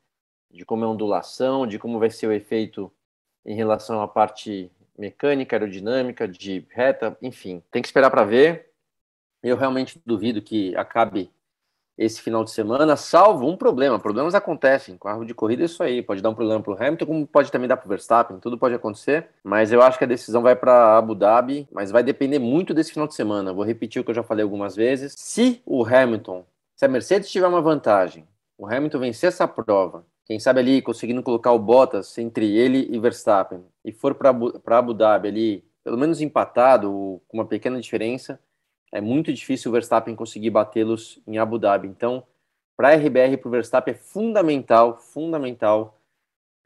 [0.49, 2.89] de como é a ondulação, de como vai ser o efeito
[3.45, 8.71] em relação à parte mecânica, aerodinâmica, de reta, enfim, tem que esperar para ver.
[9.43, 11.29] Eu realmente duvido que acabe
[11.97, 13.97] esse final de semana, salvo um problema.
[13.97, 14.95] Problemas acontecem.
[14.97, 16.03] Com carro de corrida é isso aí.
[16.03, 18.39] Pode dar um problema para o Hamilton, como pode também dar para o Verstappen.
[18.39, 19.27] Tudo pode acontecer.
[19.43, 21.67] Mas eu acho que a decisão vai para Abu Dhabi.
[21.71, 23.51] Mas vai depender muito desse final de semana.
[23.51, 25.15] Vou repetir o que eu já falei algumas vezes.
[25.17, 30.39] Se o Hamilton, se a Mercedes tiver uma vantagem, o Hamilton vencer essa prova, quem
[30.39, 35.27] sabe ali conseguindo colocar o Bottas entre ele e Verstappen, e for para Abu Dhabi
[35.27, 38.39] ali, pelo menos empatado, com uma pequena diferença,
[38.91, 41.87] é muito difícil o Verstappen conseguir batê-los em Abu Dhabi.
[41.87, 42.23] Então,
[42.75, 45.97] para a RBR e para o Verstappen é fundamental, fundamental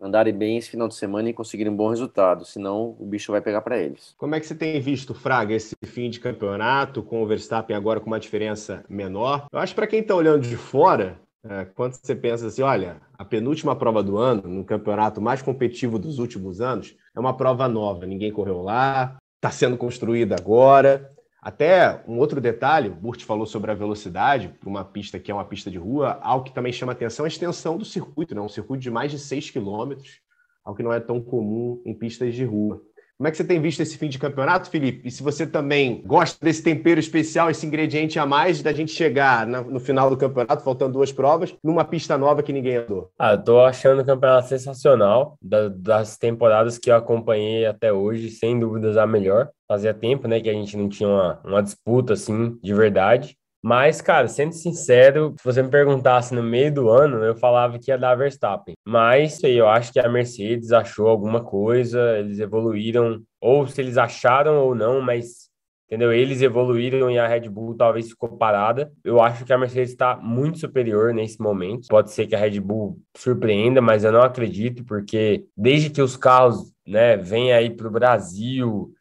[0.01, 3.39] andarem bem esse final de semana e conseguirem um bom resultado, senão o bicho vai
[3.39, 4.15] pegar para eles.
[4.17, 7.99] Como é que você tem visto, Fraga, esse fim de campeonato, com o Verstappen agora
[7.99, 9.45] com uma diferença menor?
[9.51, 12.99] Eu acho que para quem está olhando de fora, é, quando você pensa assim, olha,
[13.13, 17.67] a penúltima prova do ano, no campeonato mais competitivo dos últimos anos, é uma prova
[17.67, 21.11] nova, ninguém correu lá, está sendo construída agora.
[21.41, 25.33] Até um outro detalhe, o Burt falou sobre a velocidade para uma pista que é
[25.33, 28.41] uma pista de rua, algo que também chama atenção é a extensão do circuito, né?
[28.41, 30.21] um circuito de mais de 6 quilômetros,
[30.63, 32.79] algo que não é tão comum em pistas de rua.
[33.21, 35.07] Como é que você tem visto esse fim de campeonato, Felipe?
[35.07, 39.45] E se você também gosta desse tempero especial, esse ingrediente a mais da gente chegar
[39.45, 43.11] no final do campeonato, faltando duas provas, numa pista nova que ninguém andou?
[43.19, 45.37] Ah, eu tô achando o campeonato sensacional.
[45.39, 49.51] das temporadas que eu acompanhei até hoje, sem dúvidas a melhor.
[49.67, 53.37] Fazia tempo, né, que a gente não tinha uma, uma disputa assim de verdade.
[53.63, 57.91] Mas, cara, sendo sincero, se você me perguntasse no meio do ano, eu falava que
[57.91, 58.73] ia dar Verstappen.
[58.83, 64.57] Mas eu acho que a Mercedes achou alguma coisa, eles evoluíram, ou se eles acharam
[64.57, 65.51] ou não, mas
[65.91, 66.13] entendeu?
[66.13, 68.91] Eles evoluíram e a Red Bull talvez ficou parada.
[69.03, 71.87] Eu acho que a Mercedes está muito superior nesse momento.
[71.89, 76.15] Pode ser que a Red Bull surpreenda, mas eu não acredito, porque desde que os
[76.15, 78.93] carros, né, vêm aí para o Brasil,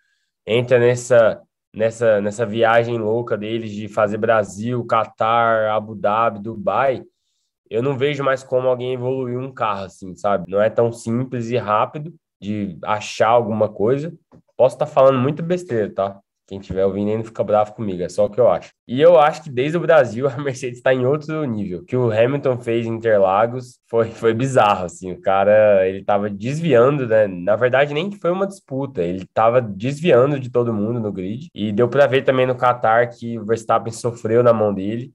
[0.45, 1.41] entra nessa
[1.73, 7.03] nessa nessa viagem louca deles de fazer Brasil, Catar, Abu Dhabi, Dubai,
[7.71, 10.51] eu não vejo mais como alguém evoluir um carro assim, sabe?
[10.51, 14.13] Não é tão simples e rápido de achar alguma coisa.
[14.57, 16.21] Posso estar tá falando muito besteira, tá?
[16.51, 18.73] Quem estiver ouvindo ainda fica bravo comigo, é só o que eu acho.
[18.89, 21.79] E eu acho que desde o Brasil a Mercedes está em outro nível.
[21.79, 25.13] O que o Hamilton fez em Interlagos foi, foi bizarro, assim.
[25.13, 27.29] O cara, ele estava desviando, né?
[27.29, 31.47] Na verdade, nem foi uma disputa, ele estava desviando de todo mundo no grid.
[31.55, 35.13] E deu para ver também no Qatar que o Verstappen sofreu na mão dele.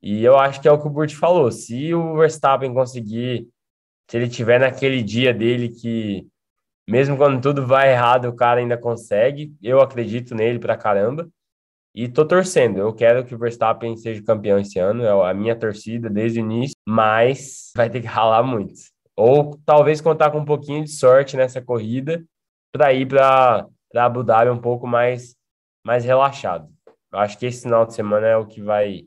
[0.00, 1.52] E eu acho que é o que o Burt falou.
[1.52, 3.46] Se o Verstappen conseguir,
[4.08, 6.26] se ele tiver naquele dia dele que
[6.88, 9.54] mesmo quando tudo vai errado, o cara ainda consegue.
[9.62, 11.28] Eu acredito nele pra caramba.
[11.94, 12.78] E tô torcendo.
[12.78, 15.02] Eu quero que o Verstappen seja campeão esse ano.
[15.02, 16.76] É a minha torcida desde o início.
[16.86, 18.74] Mas vai ter que ralar muito.
[19.16, 22.22] Ou talvez contar com um pouquinho de sorte nessa corrida
[22.70, 25.34] para ir para Abu Dhabi um pouco mais,
[25.84, 26.68] mais relaxado.
[27.10, 29.04] Eu acho que esse final de semana é o que vai.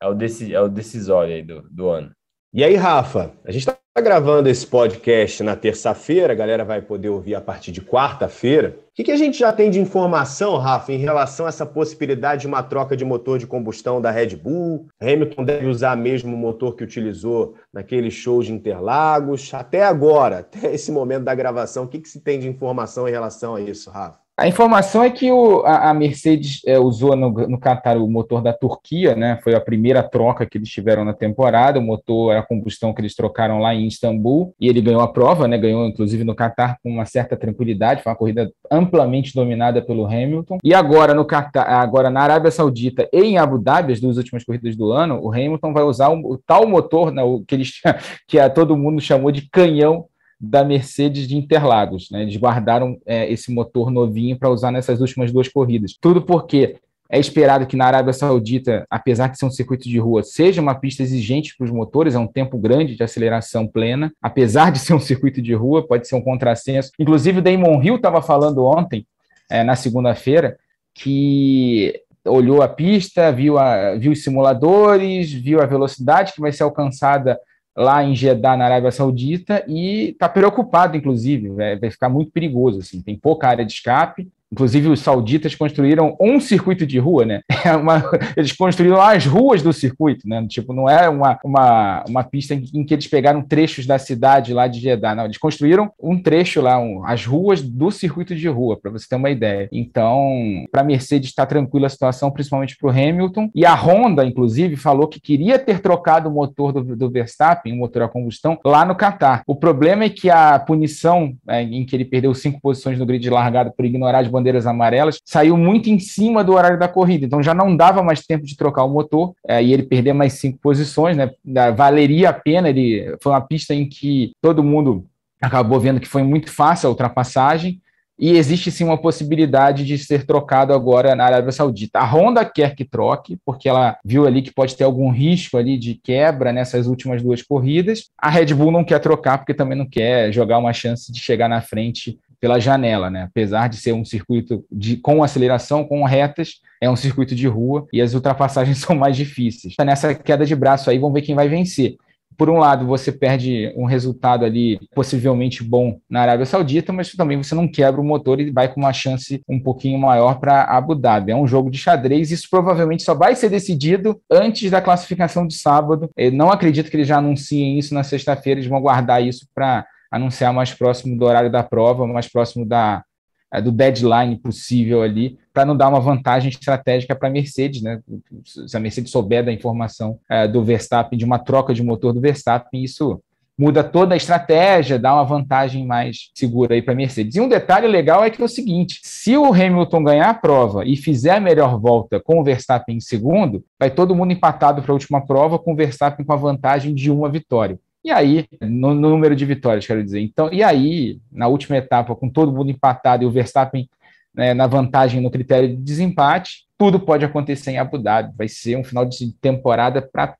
[0.00, 2.10] É o, deci, é o decisório aí do, do ano.
[2.52, 7.10] E aí, Rafa, a gente está gravando esse podcast na terça-feira, a galera vai poder
[7.10, 8.78] ouvir a partir de quarta-feira.
[8.90, 12.42] O que, que, a gente já tem de informação, Rafa, em relação a essa possibilidade
[12.42, 14.86] de uma troca de motor de combustão da Red Bull?
[15.00, 19.52] Hamilton deve usar mesmo o motor que utilizou naquele show de Interlagos.
[19.52, 23.12] Até agora, até esse momento da gravação, o que, que se tem de informação em
[23.12, 24.21] relação a isso, Rafa?
[24.34, 28.40] A informação é que o, a, a, Mercedes é, usou no, no Qatar o motor
[28.40, 29.38] da Turquia, né?
[29.44, 31.78] Foi a primeira troca que eles tiveram na temporada.
[31.78, 35.46] O motor a combustão que eles trocaram lá em Istambul e ele ganhou a prova,
[35.46, 35.58] né?
[35.58, 38.02] Ganhou inclusive no Qatar com uma certa tranquilidade.
[38.02, 40.58] Foi uma corrida amplamente dominada pelo Hamilton.
[40.64, 44.44] E agora no Qatar, agora na Arábia Saudita e em Abu Dhabi, as duas últimas
[44.44, 47.22] corridas do ano, o Hamilton vai usar o, o tal motor, né?
[47.22, 47.72] O que eles
[48.26, 50.06] que a, todo mundo chamou de canhão
[50.42, 52.10] da Mercedes de Interlagos.
[52.10, 52.22] Né?
[52.22, 55.96] Eles guardaram é, esse motor novinho para usar nessas últimas duas corridas.
[56.00, 56.76] Tudo porque
[57.08, 60.74] é esperado que na Arábia Saudita, apesar de ser um circuito de rua, seja uma
[60.74, 64.12] pista exigente para os motores, é um tempo grande de aceleração plena.
[64.20, 66.90] Apesar de ser um circuito de rua, pode ser um contrassenso.
[66.98, 69.06] Inclusive, o Damon Hill estava falando ontem,
[69.48, 70.58] é, na segunda-feira,
[70.92, 76.64] que olhou a pista, viu, a, viu os simuladores, viu a velocidade que vai ser
[76.64, 77.38] alcançada
[77.76, 83.00] lá em Jeddah, na Arábia Saudita, e está preocupado, inclusive, vai ficar muito perigoso, assim,
[83.00, 87.40] tem pouca área de escape, Inclusive, os sauditas construíram um circuito de rua, né?
[87.64, 88.02] É uma,
[88.36, 90.44] eles construíram as ruas do circuito, né?
[90.48, 94.52] Tipo, não é uma, uma, uma pista em, em, que eles pegaram trechos da cidade
[94.52, 95.26] lá de Jeddah, não.
[95.26, 99.14] Eles construíram um trecho lá, um, as ruas do circuito de rua, para você ter
[99.14, 99.68] uma ideia.
[99.70, 103.48] Então, para a Mercedes está tranquila a situação, principalmente para o Hamilton.
[103.54, 107.76] E a Honda, inclusive, falou que queria ter trocado o motor do, do Verstappen, o
[107.76, 109.44] motor a combustão, lá no Qatar.
[109.46, 113.22] O problema é que a punição é, em que ele perdeu cinco posições no grid
[113.22, 117.24] de largada por ignorar as bandeiras amarelas, saiu muito em cima do horário da corrida,
[117.24, 120.34] então já não dava mais tempo de trocar o motor é, e ele perder mais
[120.34, 121.30] cinco posições, né?
[121.76, 125.06] Valeria a pena, ele foi uma pista em que todo mundo
[125.40, 127.80] acabou vendo que foi muito fácil a ultrapassagem,
[128.18, 131.98] e existe sim uma possibilidade de ser trocado agora na Arábia Saudita.
[131.98, 135.76] A Honda quer que troque, porque ela viu ali que pode ter algum risco ali
[135.76, 138.10] de quebra nessas últimas duas corridas.
[138.16, 141.48] A Red Bull não quer trocar, porque também não quer jogar uma chance de chegar
[141.48, 143.22] na frente pela janela, né?
[143.22, 147.86] Apesar de ser um circuito de, com aceleração, com retas, é um circuito de rua
[147.92, 149.74] e as ultrapassagens são mais difíceis.
[149.78, 151.94] Nessa queda de braço aí, vamos ver quem vai vencer.
[152.36, 157.36] Por um lado, você perde um resultado ali possivelmente bom na Arábia Saudita, mas também
[157.36, 160.96] você não quebra o motor e vai com uma chance um pouquinho maior para Abu
[160.96, 161.30] Dhabi.
[161.30, 165.54] É um jogo de xadrez, isso provavelmente só vai ser decidido antes da classificação de
[165.54, 166.10] sábado.
[166.16, 169.86] Eu não acredito que eles já anunciem isso na sexta-feira, eles vão guardar isso para
[170.12, 173.02] anunciar mais próximo do horário da prova, mais próximo da,
[173.50, 177.98] é, do deadline possível ali, para não dar uma vantagem estratégica para a Mercedes, né?
[178.44, 182.20] Se a Mercedes souber da informação é, do Verstappen, de uma troca de motor do
[182.20, 183.22] Verstappen, isso
[183.58, 187.36] muda toda a estratégia, dá uma vantagem mais segura aí para a Mercedes.
[187.36, 190.84] E um detalhe legal é que é o seguinte: se o Hamilton ganhar a prova
[190.84, 194.92] e fizer a melhor volta com o Verstappen em segundo, vai todo mundo empatado para
[194.92, 197.78] a última prova, com o Verstappen com a vantagem de uma vitória.
[198.04, 200.20] E aí, no, no, número de vitórias, quero dizer.
[200.20, 203.88] Então, e aí, na última etapa, com todo mundo empatado e o Verstappen
[204.34, 208.34] né, na vantagem no critério de desempate, tudo pode acontecer em Abu Dhabi.
[208.36, 210.36] Vai ser um final de temporada para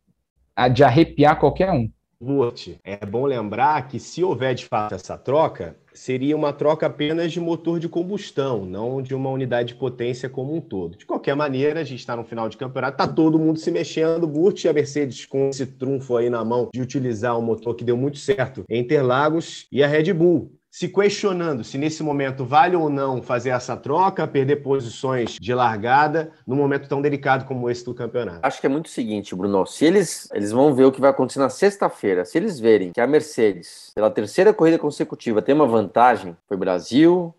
[0.68, 1.90] de arrepiar qualquer um.
[2.23, 7.33] Burt, é bom lembrar que se houver de fato essa troca, seria uma troca apenas
[7.33, 10.97] de motor de combustão, não de uma unidade de potência como um todo.
[10.97, 14.27] De qualquer maneira, a gente está no final de campeonato, está todo mundo se mexendo.
[14.29, 17.85] Burt e a Mercedes com esse trunfo aí na mão de utilizar um motor que
[17.85, 22.75] deu muito certo em Interlagos e a Red Bull se questionando se nesse momento vale
[22.75, 27.85] ou não fazer essa troca, perder posições de largada num momento tão delicado como esse
[27.85, 28.41] do campeonato.
[28.43, 29.66] Acho que é muito o seguinte, Bruno.
[29.66, 33.03] Se eles, eles vão ver o que vai acontecer na sexta-feira, se eles verem que
[33.03, 37.35] a Mercedes, pela terceira corrida consecutiva, tem uma vantagem, foi Brasil,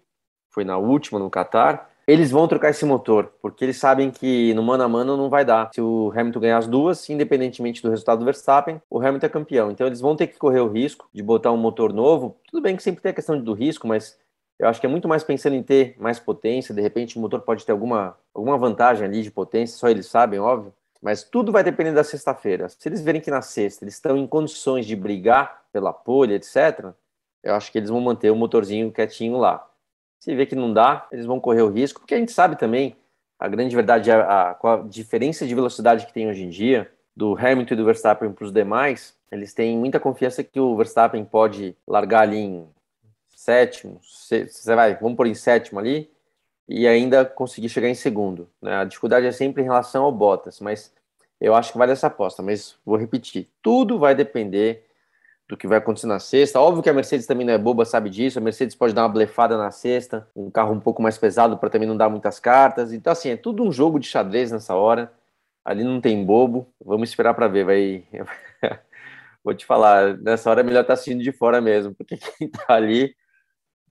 [0.52, 4.62] foi na última no Qatar, eles vão trocar esse motor, porque eles sabem que no
[4.62, 5.70] mano a mano não vai dar.
[5.74, 9.72] Se o Hamilton ganhar as duas, independentemente do resultado do Verstappen, o Hamilton é campeão.
[9.72, 12.38] Então eles vão ter que correr o risco de botar um motor novo.
[12.50, 14.18] Tudo bem que sempre tem a questão do risco, mas
[14.60, 16.76] eu acho que é muito mais pensando em ter mais potência.
[16.76, 20.40] De repente o motor pode ter alguma, alguma vantagem ali de potência, só eles sabem,
[20.40, 20.74] óbvio.
[21.02, 22.70] Mas tudo vai depender da sexta-feira.
[22.70, 26.94] Se eles verem que na sexta eles estão em condições de brigar pela pole, etc.,
[27.44, 29.68] eu acho que eles vão manter o motorzinho quietinho lá.
[30.24, 32.96] Se vê que não dá, eles vão correr o risco, porque a gente sabe também,
[33.38, 37.38] a grande verdade é a, a, diferença de velocidade que tem hoje em dia, do
[37.38, 41.76] Hamilton e do Verstappen para os demais, eles têm muita confiança que o Verstappen pode
[41.86, 42.66] largar ali em
[43.36, 46.10] sétimo, você vai, vamos por em sétimo ali,
[46.70, 48.48] e ainda conseguir chegar em segundo.
[48.62, 48.78] Né?
[48.78, 50.94] A dificuldade é sempre em relação ao Bottas, mas
[51.38, 52.42] eu acho que vale essa aposta.
[52.42, 54.83] Mas vou repetir, tudo vai depender
[55.54, 56.60] do que vai acontecer na sexta.
[56.60, 58.40] Óbvio que a Mercedes também não é boba, sabe disso.
[58.40, 61.70] A Mercedes pode dar uma blefada na sexta, um carro um pouco mais pesado para
[61.70, 62.92] também não dar muitas cartas.
[62.92, 65.14] Então, assim, é tudo um jogo de xadrez nessa hora.
[65.64, 66.68] Ali não tem bobo.
[66.84, 67.66] Vamos esperar para ver.
[67.66, 68.04] Vai.
[69.44, 72.48] Vou te falar, nessa hora é melhor estar tá assistindo de fora mesmo, porque quem
[72.48, 73.14] está ali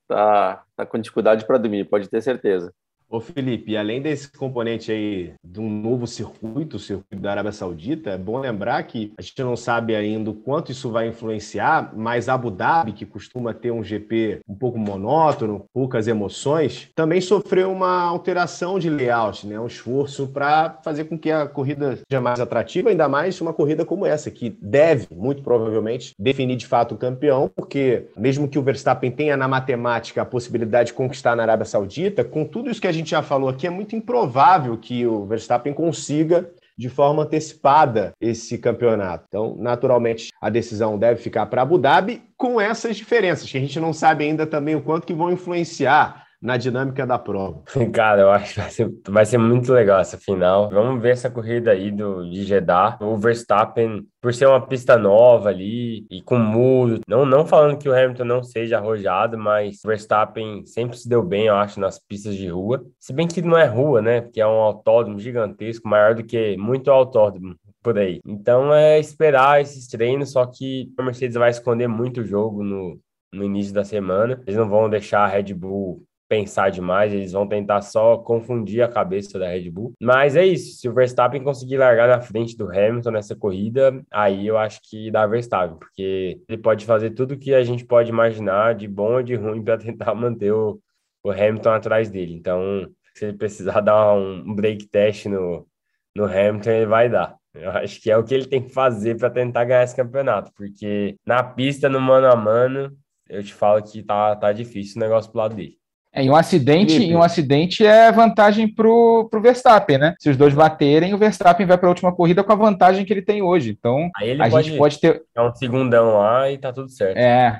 [0.07, 2.73] tá, tá com dificuldade para dormir, pode ter certeza.
[3.13, 8.09] Ô Felipe, além desse componente aí de um novo circuito, o circuito da Arábia Saudita,
[8.09, 12.27] é bom lembrar que a gente não sabe ainda o quanto isso vai influenciar, mas
[12.27, 18.01] Abu Dhabi, que costuma ter um GP um pouco monótono, poucas emoções, também sofreu uma
[18.01, 19.59] alteração de layout, né?
[19.59, 23.85] um esforço para fazer com que a corrida seja mais atrativa, ainda mais uma corrida
[23.85, 28.63] como essa, que deve, muito provavelmente, definir de fato o campeão, porque mesmo que o
[28.63, 32.87] Verstappen tenha na matemática a possibilidade de conquistar na Arábia Saudita, com tudo isso que
[32.87, 37.23] a gente gente já falou aqui, é muito improvável que o Verstappen consiga de forma
[37.23, 39.25] antecipada esse campeonato.
[39.27, 43.79] Então, naturalmente, a decisão deve ficar para Abu Dhabi com essas diferenças, que a gente
[43.79, 47.63] não sabe ainda também o quanto que vão influenciar na dinâmica da prova.
[47.93, 50.69] Cara, eu acho que vai ser, vai ser muito legal essa final.
[50.69, 52.97] Vamos ver essa corrida aí do, de Jeddah.
[52.99, 57.87] O Verstappen, por ser uma pista nova ali e com muro, não, não falando que
[57.87, 61.97] o Hamilton não seja arrojado, mas o Verstappen sempre se deu bem, eu acho, nas
[61.97, 62.85] pistas de rua.
[62.99, 64.19] Se bem que não é rua, né?
[64.19, 68.19] Porque é um autódromo gigantesco, maior do que muito autódromo por aí.
[68.25, 72.99] Então é esperar esses treinos, só que a Mercedes vai esconder muito o jogo no,
[73.33, 74.41] no início da semana.
[74.45, 78.87] Eles não vão deixar a Red Bull pensar demais, eles vão tentar só confundir a
[78.87, 79.93] cabeça da Red Bull.
[80.01, 84.47] Mas é isso, se o Verstappen conseguir largar na frente do Hamilton nessa corrida, aí
[84.47, 88.73] eu acho que dá Verstappen, porque ele pode fazer tudo que a gente pode imaginar
[88.73, 90.79] de bom ou de ruim para tentar manter o,
[91.23, 92.33] o Hamilton atrás dele.
[92.33, 95.67] Então, se ele precisar dar um break test no,
[96.15, 97.37] no Hamilton, ele vai dar.
[97.53, 100.51] Eu acho que é o que ele tem que fazer para tentar ganhar esse campeonato,
[100.55, 102.91] porque na pista, no mano a mano,
[103.29, 105.77] eu te falo que tá, tá difícil o negócio pro lado dele.
[106.13, 110.15] É, em um acidente, em um acidente é vantagem para o Verstappen, né?
[110.19, 113.11] Se os dois baterem, o Verstappen vai para a última corrida com a vantagem que
[113.11, 113.71] ele tem hoje.
[113.71, 115.23] Então, a pode, gente pode ter.
[115.35, 117.17] É um segundão lá e tá tudo certo.
[117.17, 117.59] É.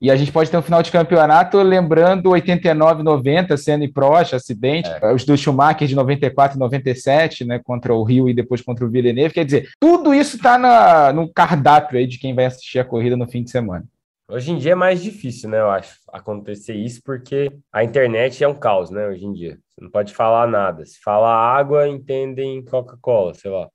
[0.00, 4.32] E a gente pode ter um final de campeonato lembrando 89, 90, Senna e Prost,
[4.32, 5.12] acidente, é.
[5.12, 8.90] os do Schumacher de 94 e 97, né, contra o Rio e depois contra o
[8.90, 9.34] Villeneuve.
[9.34, 13.28] Quer dizer, tudo isso está no cardápio aí de quem vai assistir a corrida no
[13.28, 13.84] fim de semana.
[14.30, 18.46] Hoje em dia é mais difícil, né, eu acho, acontecer isso, porque a internet é
[18.46, 19.58] um caos, né, hoje em dia.
[19.74, 20.86] Você não pode falar nada.
[20.86, 23.68] Se falar água, entendem Coca-Cola, sei lá.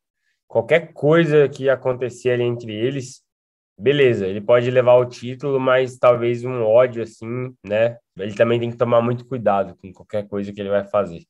[0.48, 3.22] Qualquer coisa que acontecer ali entre eles,
[3.78, 7.98] beleza, ele pode levar o título, mas talvez um ódio assim, né?
[8.18, 11.26] Ele também tem que tomar muito cuidado com qualquer coisa que ele vai fazer.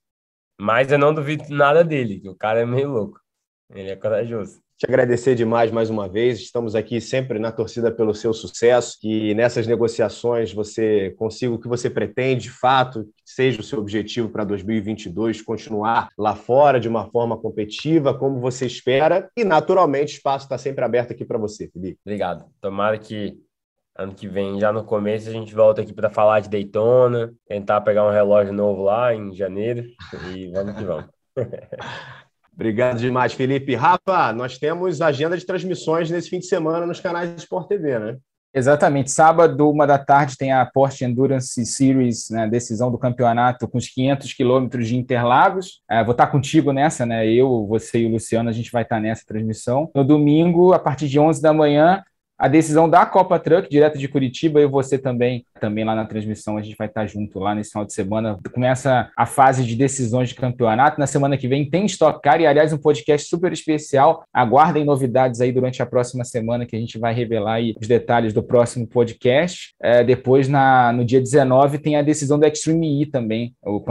[0.62, 3.20] Mas eu não duvido nada dele, que o cara é meio louco.
[3.72, 6.40] Ele é corajoso te agradecer demais mais uma vez.
[6.40, 11.68] Estamos aqui sempre na torcida pelo seu sucesso, que nessas negociações você consiga o que
[11.68, 17.10] você pretende, de fato, seja o seu objetivo para 2022, continuar lá fora de uma
[17.10, 19.30] forma competitiva, como você espera.
[19.38, 22.00] E, naturalmente, o espaço está sempre aberto aqui para você, Felipe.
[22.06, 22.46] Obrigado.
[22.60, 23.38] Tomara que
[23.98, 27.80] ano que vem, já no começo, a gente volta aqui para falar de Daytona, tentar
[27.80, 29.86] pegar um relógio novo lá em janeiro
[30.36, 31.06] e vamos que vamos.
[32.56, 33.76] Obrigado demais, Felipe.
[33.76, 38.00] Rafa, nós temos agenda de transmissões nesse fim de semana nos canais de Sport TV,
[38.00, 38.18] né?
[38.54, 39.12] Exatamente.
[39.12, 43.90] Sábado, uma da tarde, tem a Porsche Endurance Series, né, decisão do campeonato com os
[43.90, 45.82] 500 quilômetros de Interlagos.
[45.92, 47.28] É, vou estar contigo nessa, né?
[47.28, 49.92] Eu, você e o Luciano, a gente vai estar nessa transmissão.
[49.94, 52.02] No domingo, a partir de 11 da manhã,
[52.38, 56.58] a decisão da Copa Truck, direto de Curitiba, e você também, também lá na transmissão,
[56.58, 58.38] a gente vai estar junto lá nesse final de semana.
[58.54, 61.00] Começa a fase de decisões de campeonato.
[61.00, 64.26] Na semana que vem tem Stock Car e, aliás, um podcast super especial.
[64.34, 68.34] Aguardem novidades aí durante a próxima semana que a gente vai revelar aí os detalhes
[68.34, 69.74] do próximo podcast.
[69.82, 73.82] É, depois, na, no dia 19, tem a decisão do Extreme E também, o,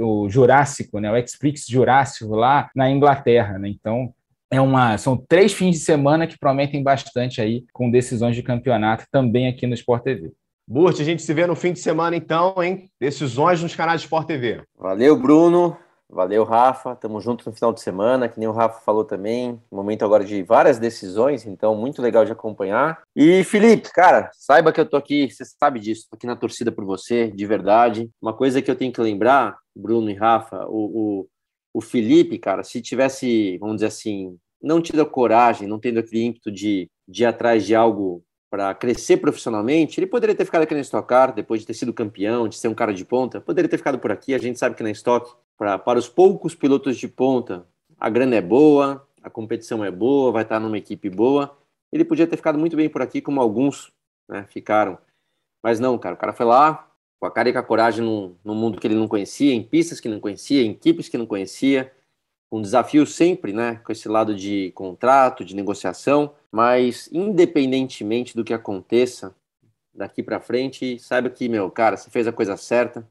[0.00, 1.10] o Jurássico, né?
[1.10, 3.68] O X-Prix Jurássico lá na Inglaterra, né?
[3.68, 4.12] Então,
[4.54, 9.04] é uma, são três fins de semana que prometem bastante aí, com decisões de campeonato
[9.10, 10.32] também aqui no Sport TV.
[10.66, 12.88] Burt, a gente se vê no fim de semana então, hein?
[12.98, 14.62] Decisões nos canais de Sport TV.
[14.78, 15.76] Valeu, Bruno.
[16.08, 16.94] Valeu, Rafa.
[16.94, 19.60] Tamo junto no final de semana, que nem o Rafa falou também.
[19.70, 23.02] Momento agora de várias decisões, então muito legal de acompanhar.
[23.14, 26.70] E Felipe, cara, saiba que eu tô aqui, você sabe disso, tô aqui na torcida
[26.70, 28.08] por você, de verdade.
[28.22, 31.28] Uma coisa que eu tenho que lembrar, Bruno e Rafa, o, o,
[31.74, 36.50] o Felipe, cara, se tivesse, vamos dizer assim, não a coragem, não tendo aquele ímpeto
[36.50, 40.80] de, de ir atrás de algo para crescer profissionalmente, ele poderia ter ficado aqui na
[40.80, 43.78] Stock Car, depois de ter sido campeão, de ser um cara de ponta, poderia ter
[43.78, 44.32] ficado por aqui.
[44.32, 47.66] A gente sabe que na Stock, pra, para os poucos pilotos de ponta,
[47.98, 51.58] a grana é boa, a competição é boa, vai estar numa equipe boa.
[51.92, 53.92] Ele podia ter ficado muito bem por aqui, como alguns
[54.28, 54.98] né, ficaram.
[55.62, 56.88] Mas não, cara, o cara foi lá
[57.18, 59.62] com a cara e com a coragem num, num mundo que ele não conhecia, em
[59.62, 61.90] pistas que não conhecia, em equipes que não conhecia,
[62.50, 68.54] um desafio sempre, né, com esse lado de contrato, de negociação, mas independentemente do que
[68.54, 69.34] aconteça
[69.92, 73.06] daqui para frente, saiba que, meu, cara, você fez a coisa certa,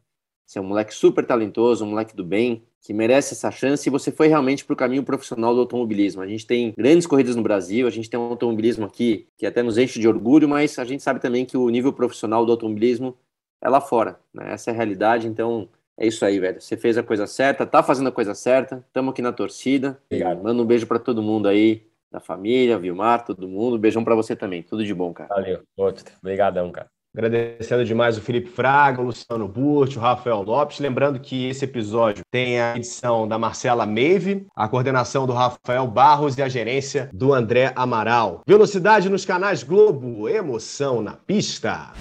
[0.46, 3.90] você é um moleque super talentoso, um moleque do bem, que merece essa chance e
[3.90, 6.22] você foi realmente para o caminho profissional do automobilismo.
[6.22, 9.64] A gente tem grandes corridas no Brasil, a gente tem um automobilismo aqui que até
[9.64, 13.18] nos enche de orgulho, mas a gente sabe também que o nível profissional do automobilismo
[13.62, 14.52] é lá fora, né?
[14.52, 16.60] Essa é a realidade, então é isso aí, velho.
[16.60, 18.84] Você fez a coisa certa, tá fazendo a coisa certa.
[18.88, 20.00] Estamos aqui na torcida.
[20.10, 20.42] Obrigado.
[20.42, 23.78] Manda um beijo para todo mundo aí, da família, Vilmar, todo mundo.
[23.78, 24.64] Beijão para você também.
[24.64, 25.30] Tudo de bom, cara.
[25.30, 25.62] Valeu.
[25.78, 26.06] Outro.
[26.22, 26.88] Obrigadão, cara.
[27.16, 30.80] Agradecendo demais o Felipe Fraga, o Luciano Burt, o Rafael Lopes.
[30.80, 36.36] Lembrando que esse episódio tem a edição da Marcela Meive, a coordenação do Rafael Barros
[36.40, 38.42] e a gerência do André Amaral.
[38.48, 41.94] Velocidade nos canais Globo, emoção na pista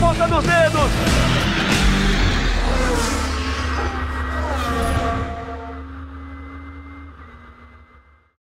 [0.00, 0.90] ponta dos dedos.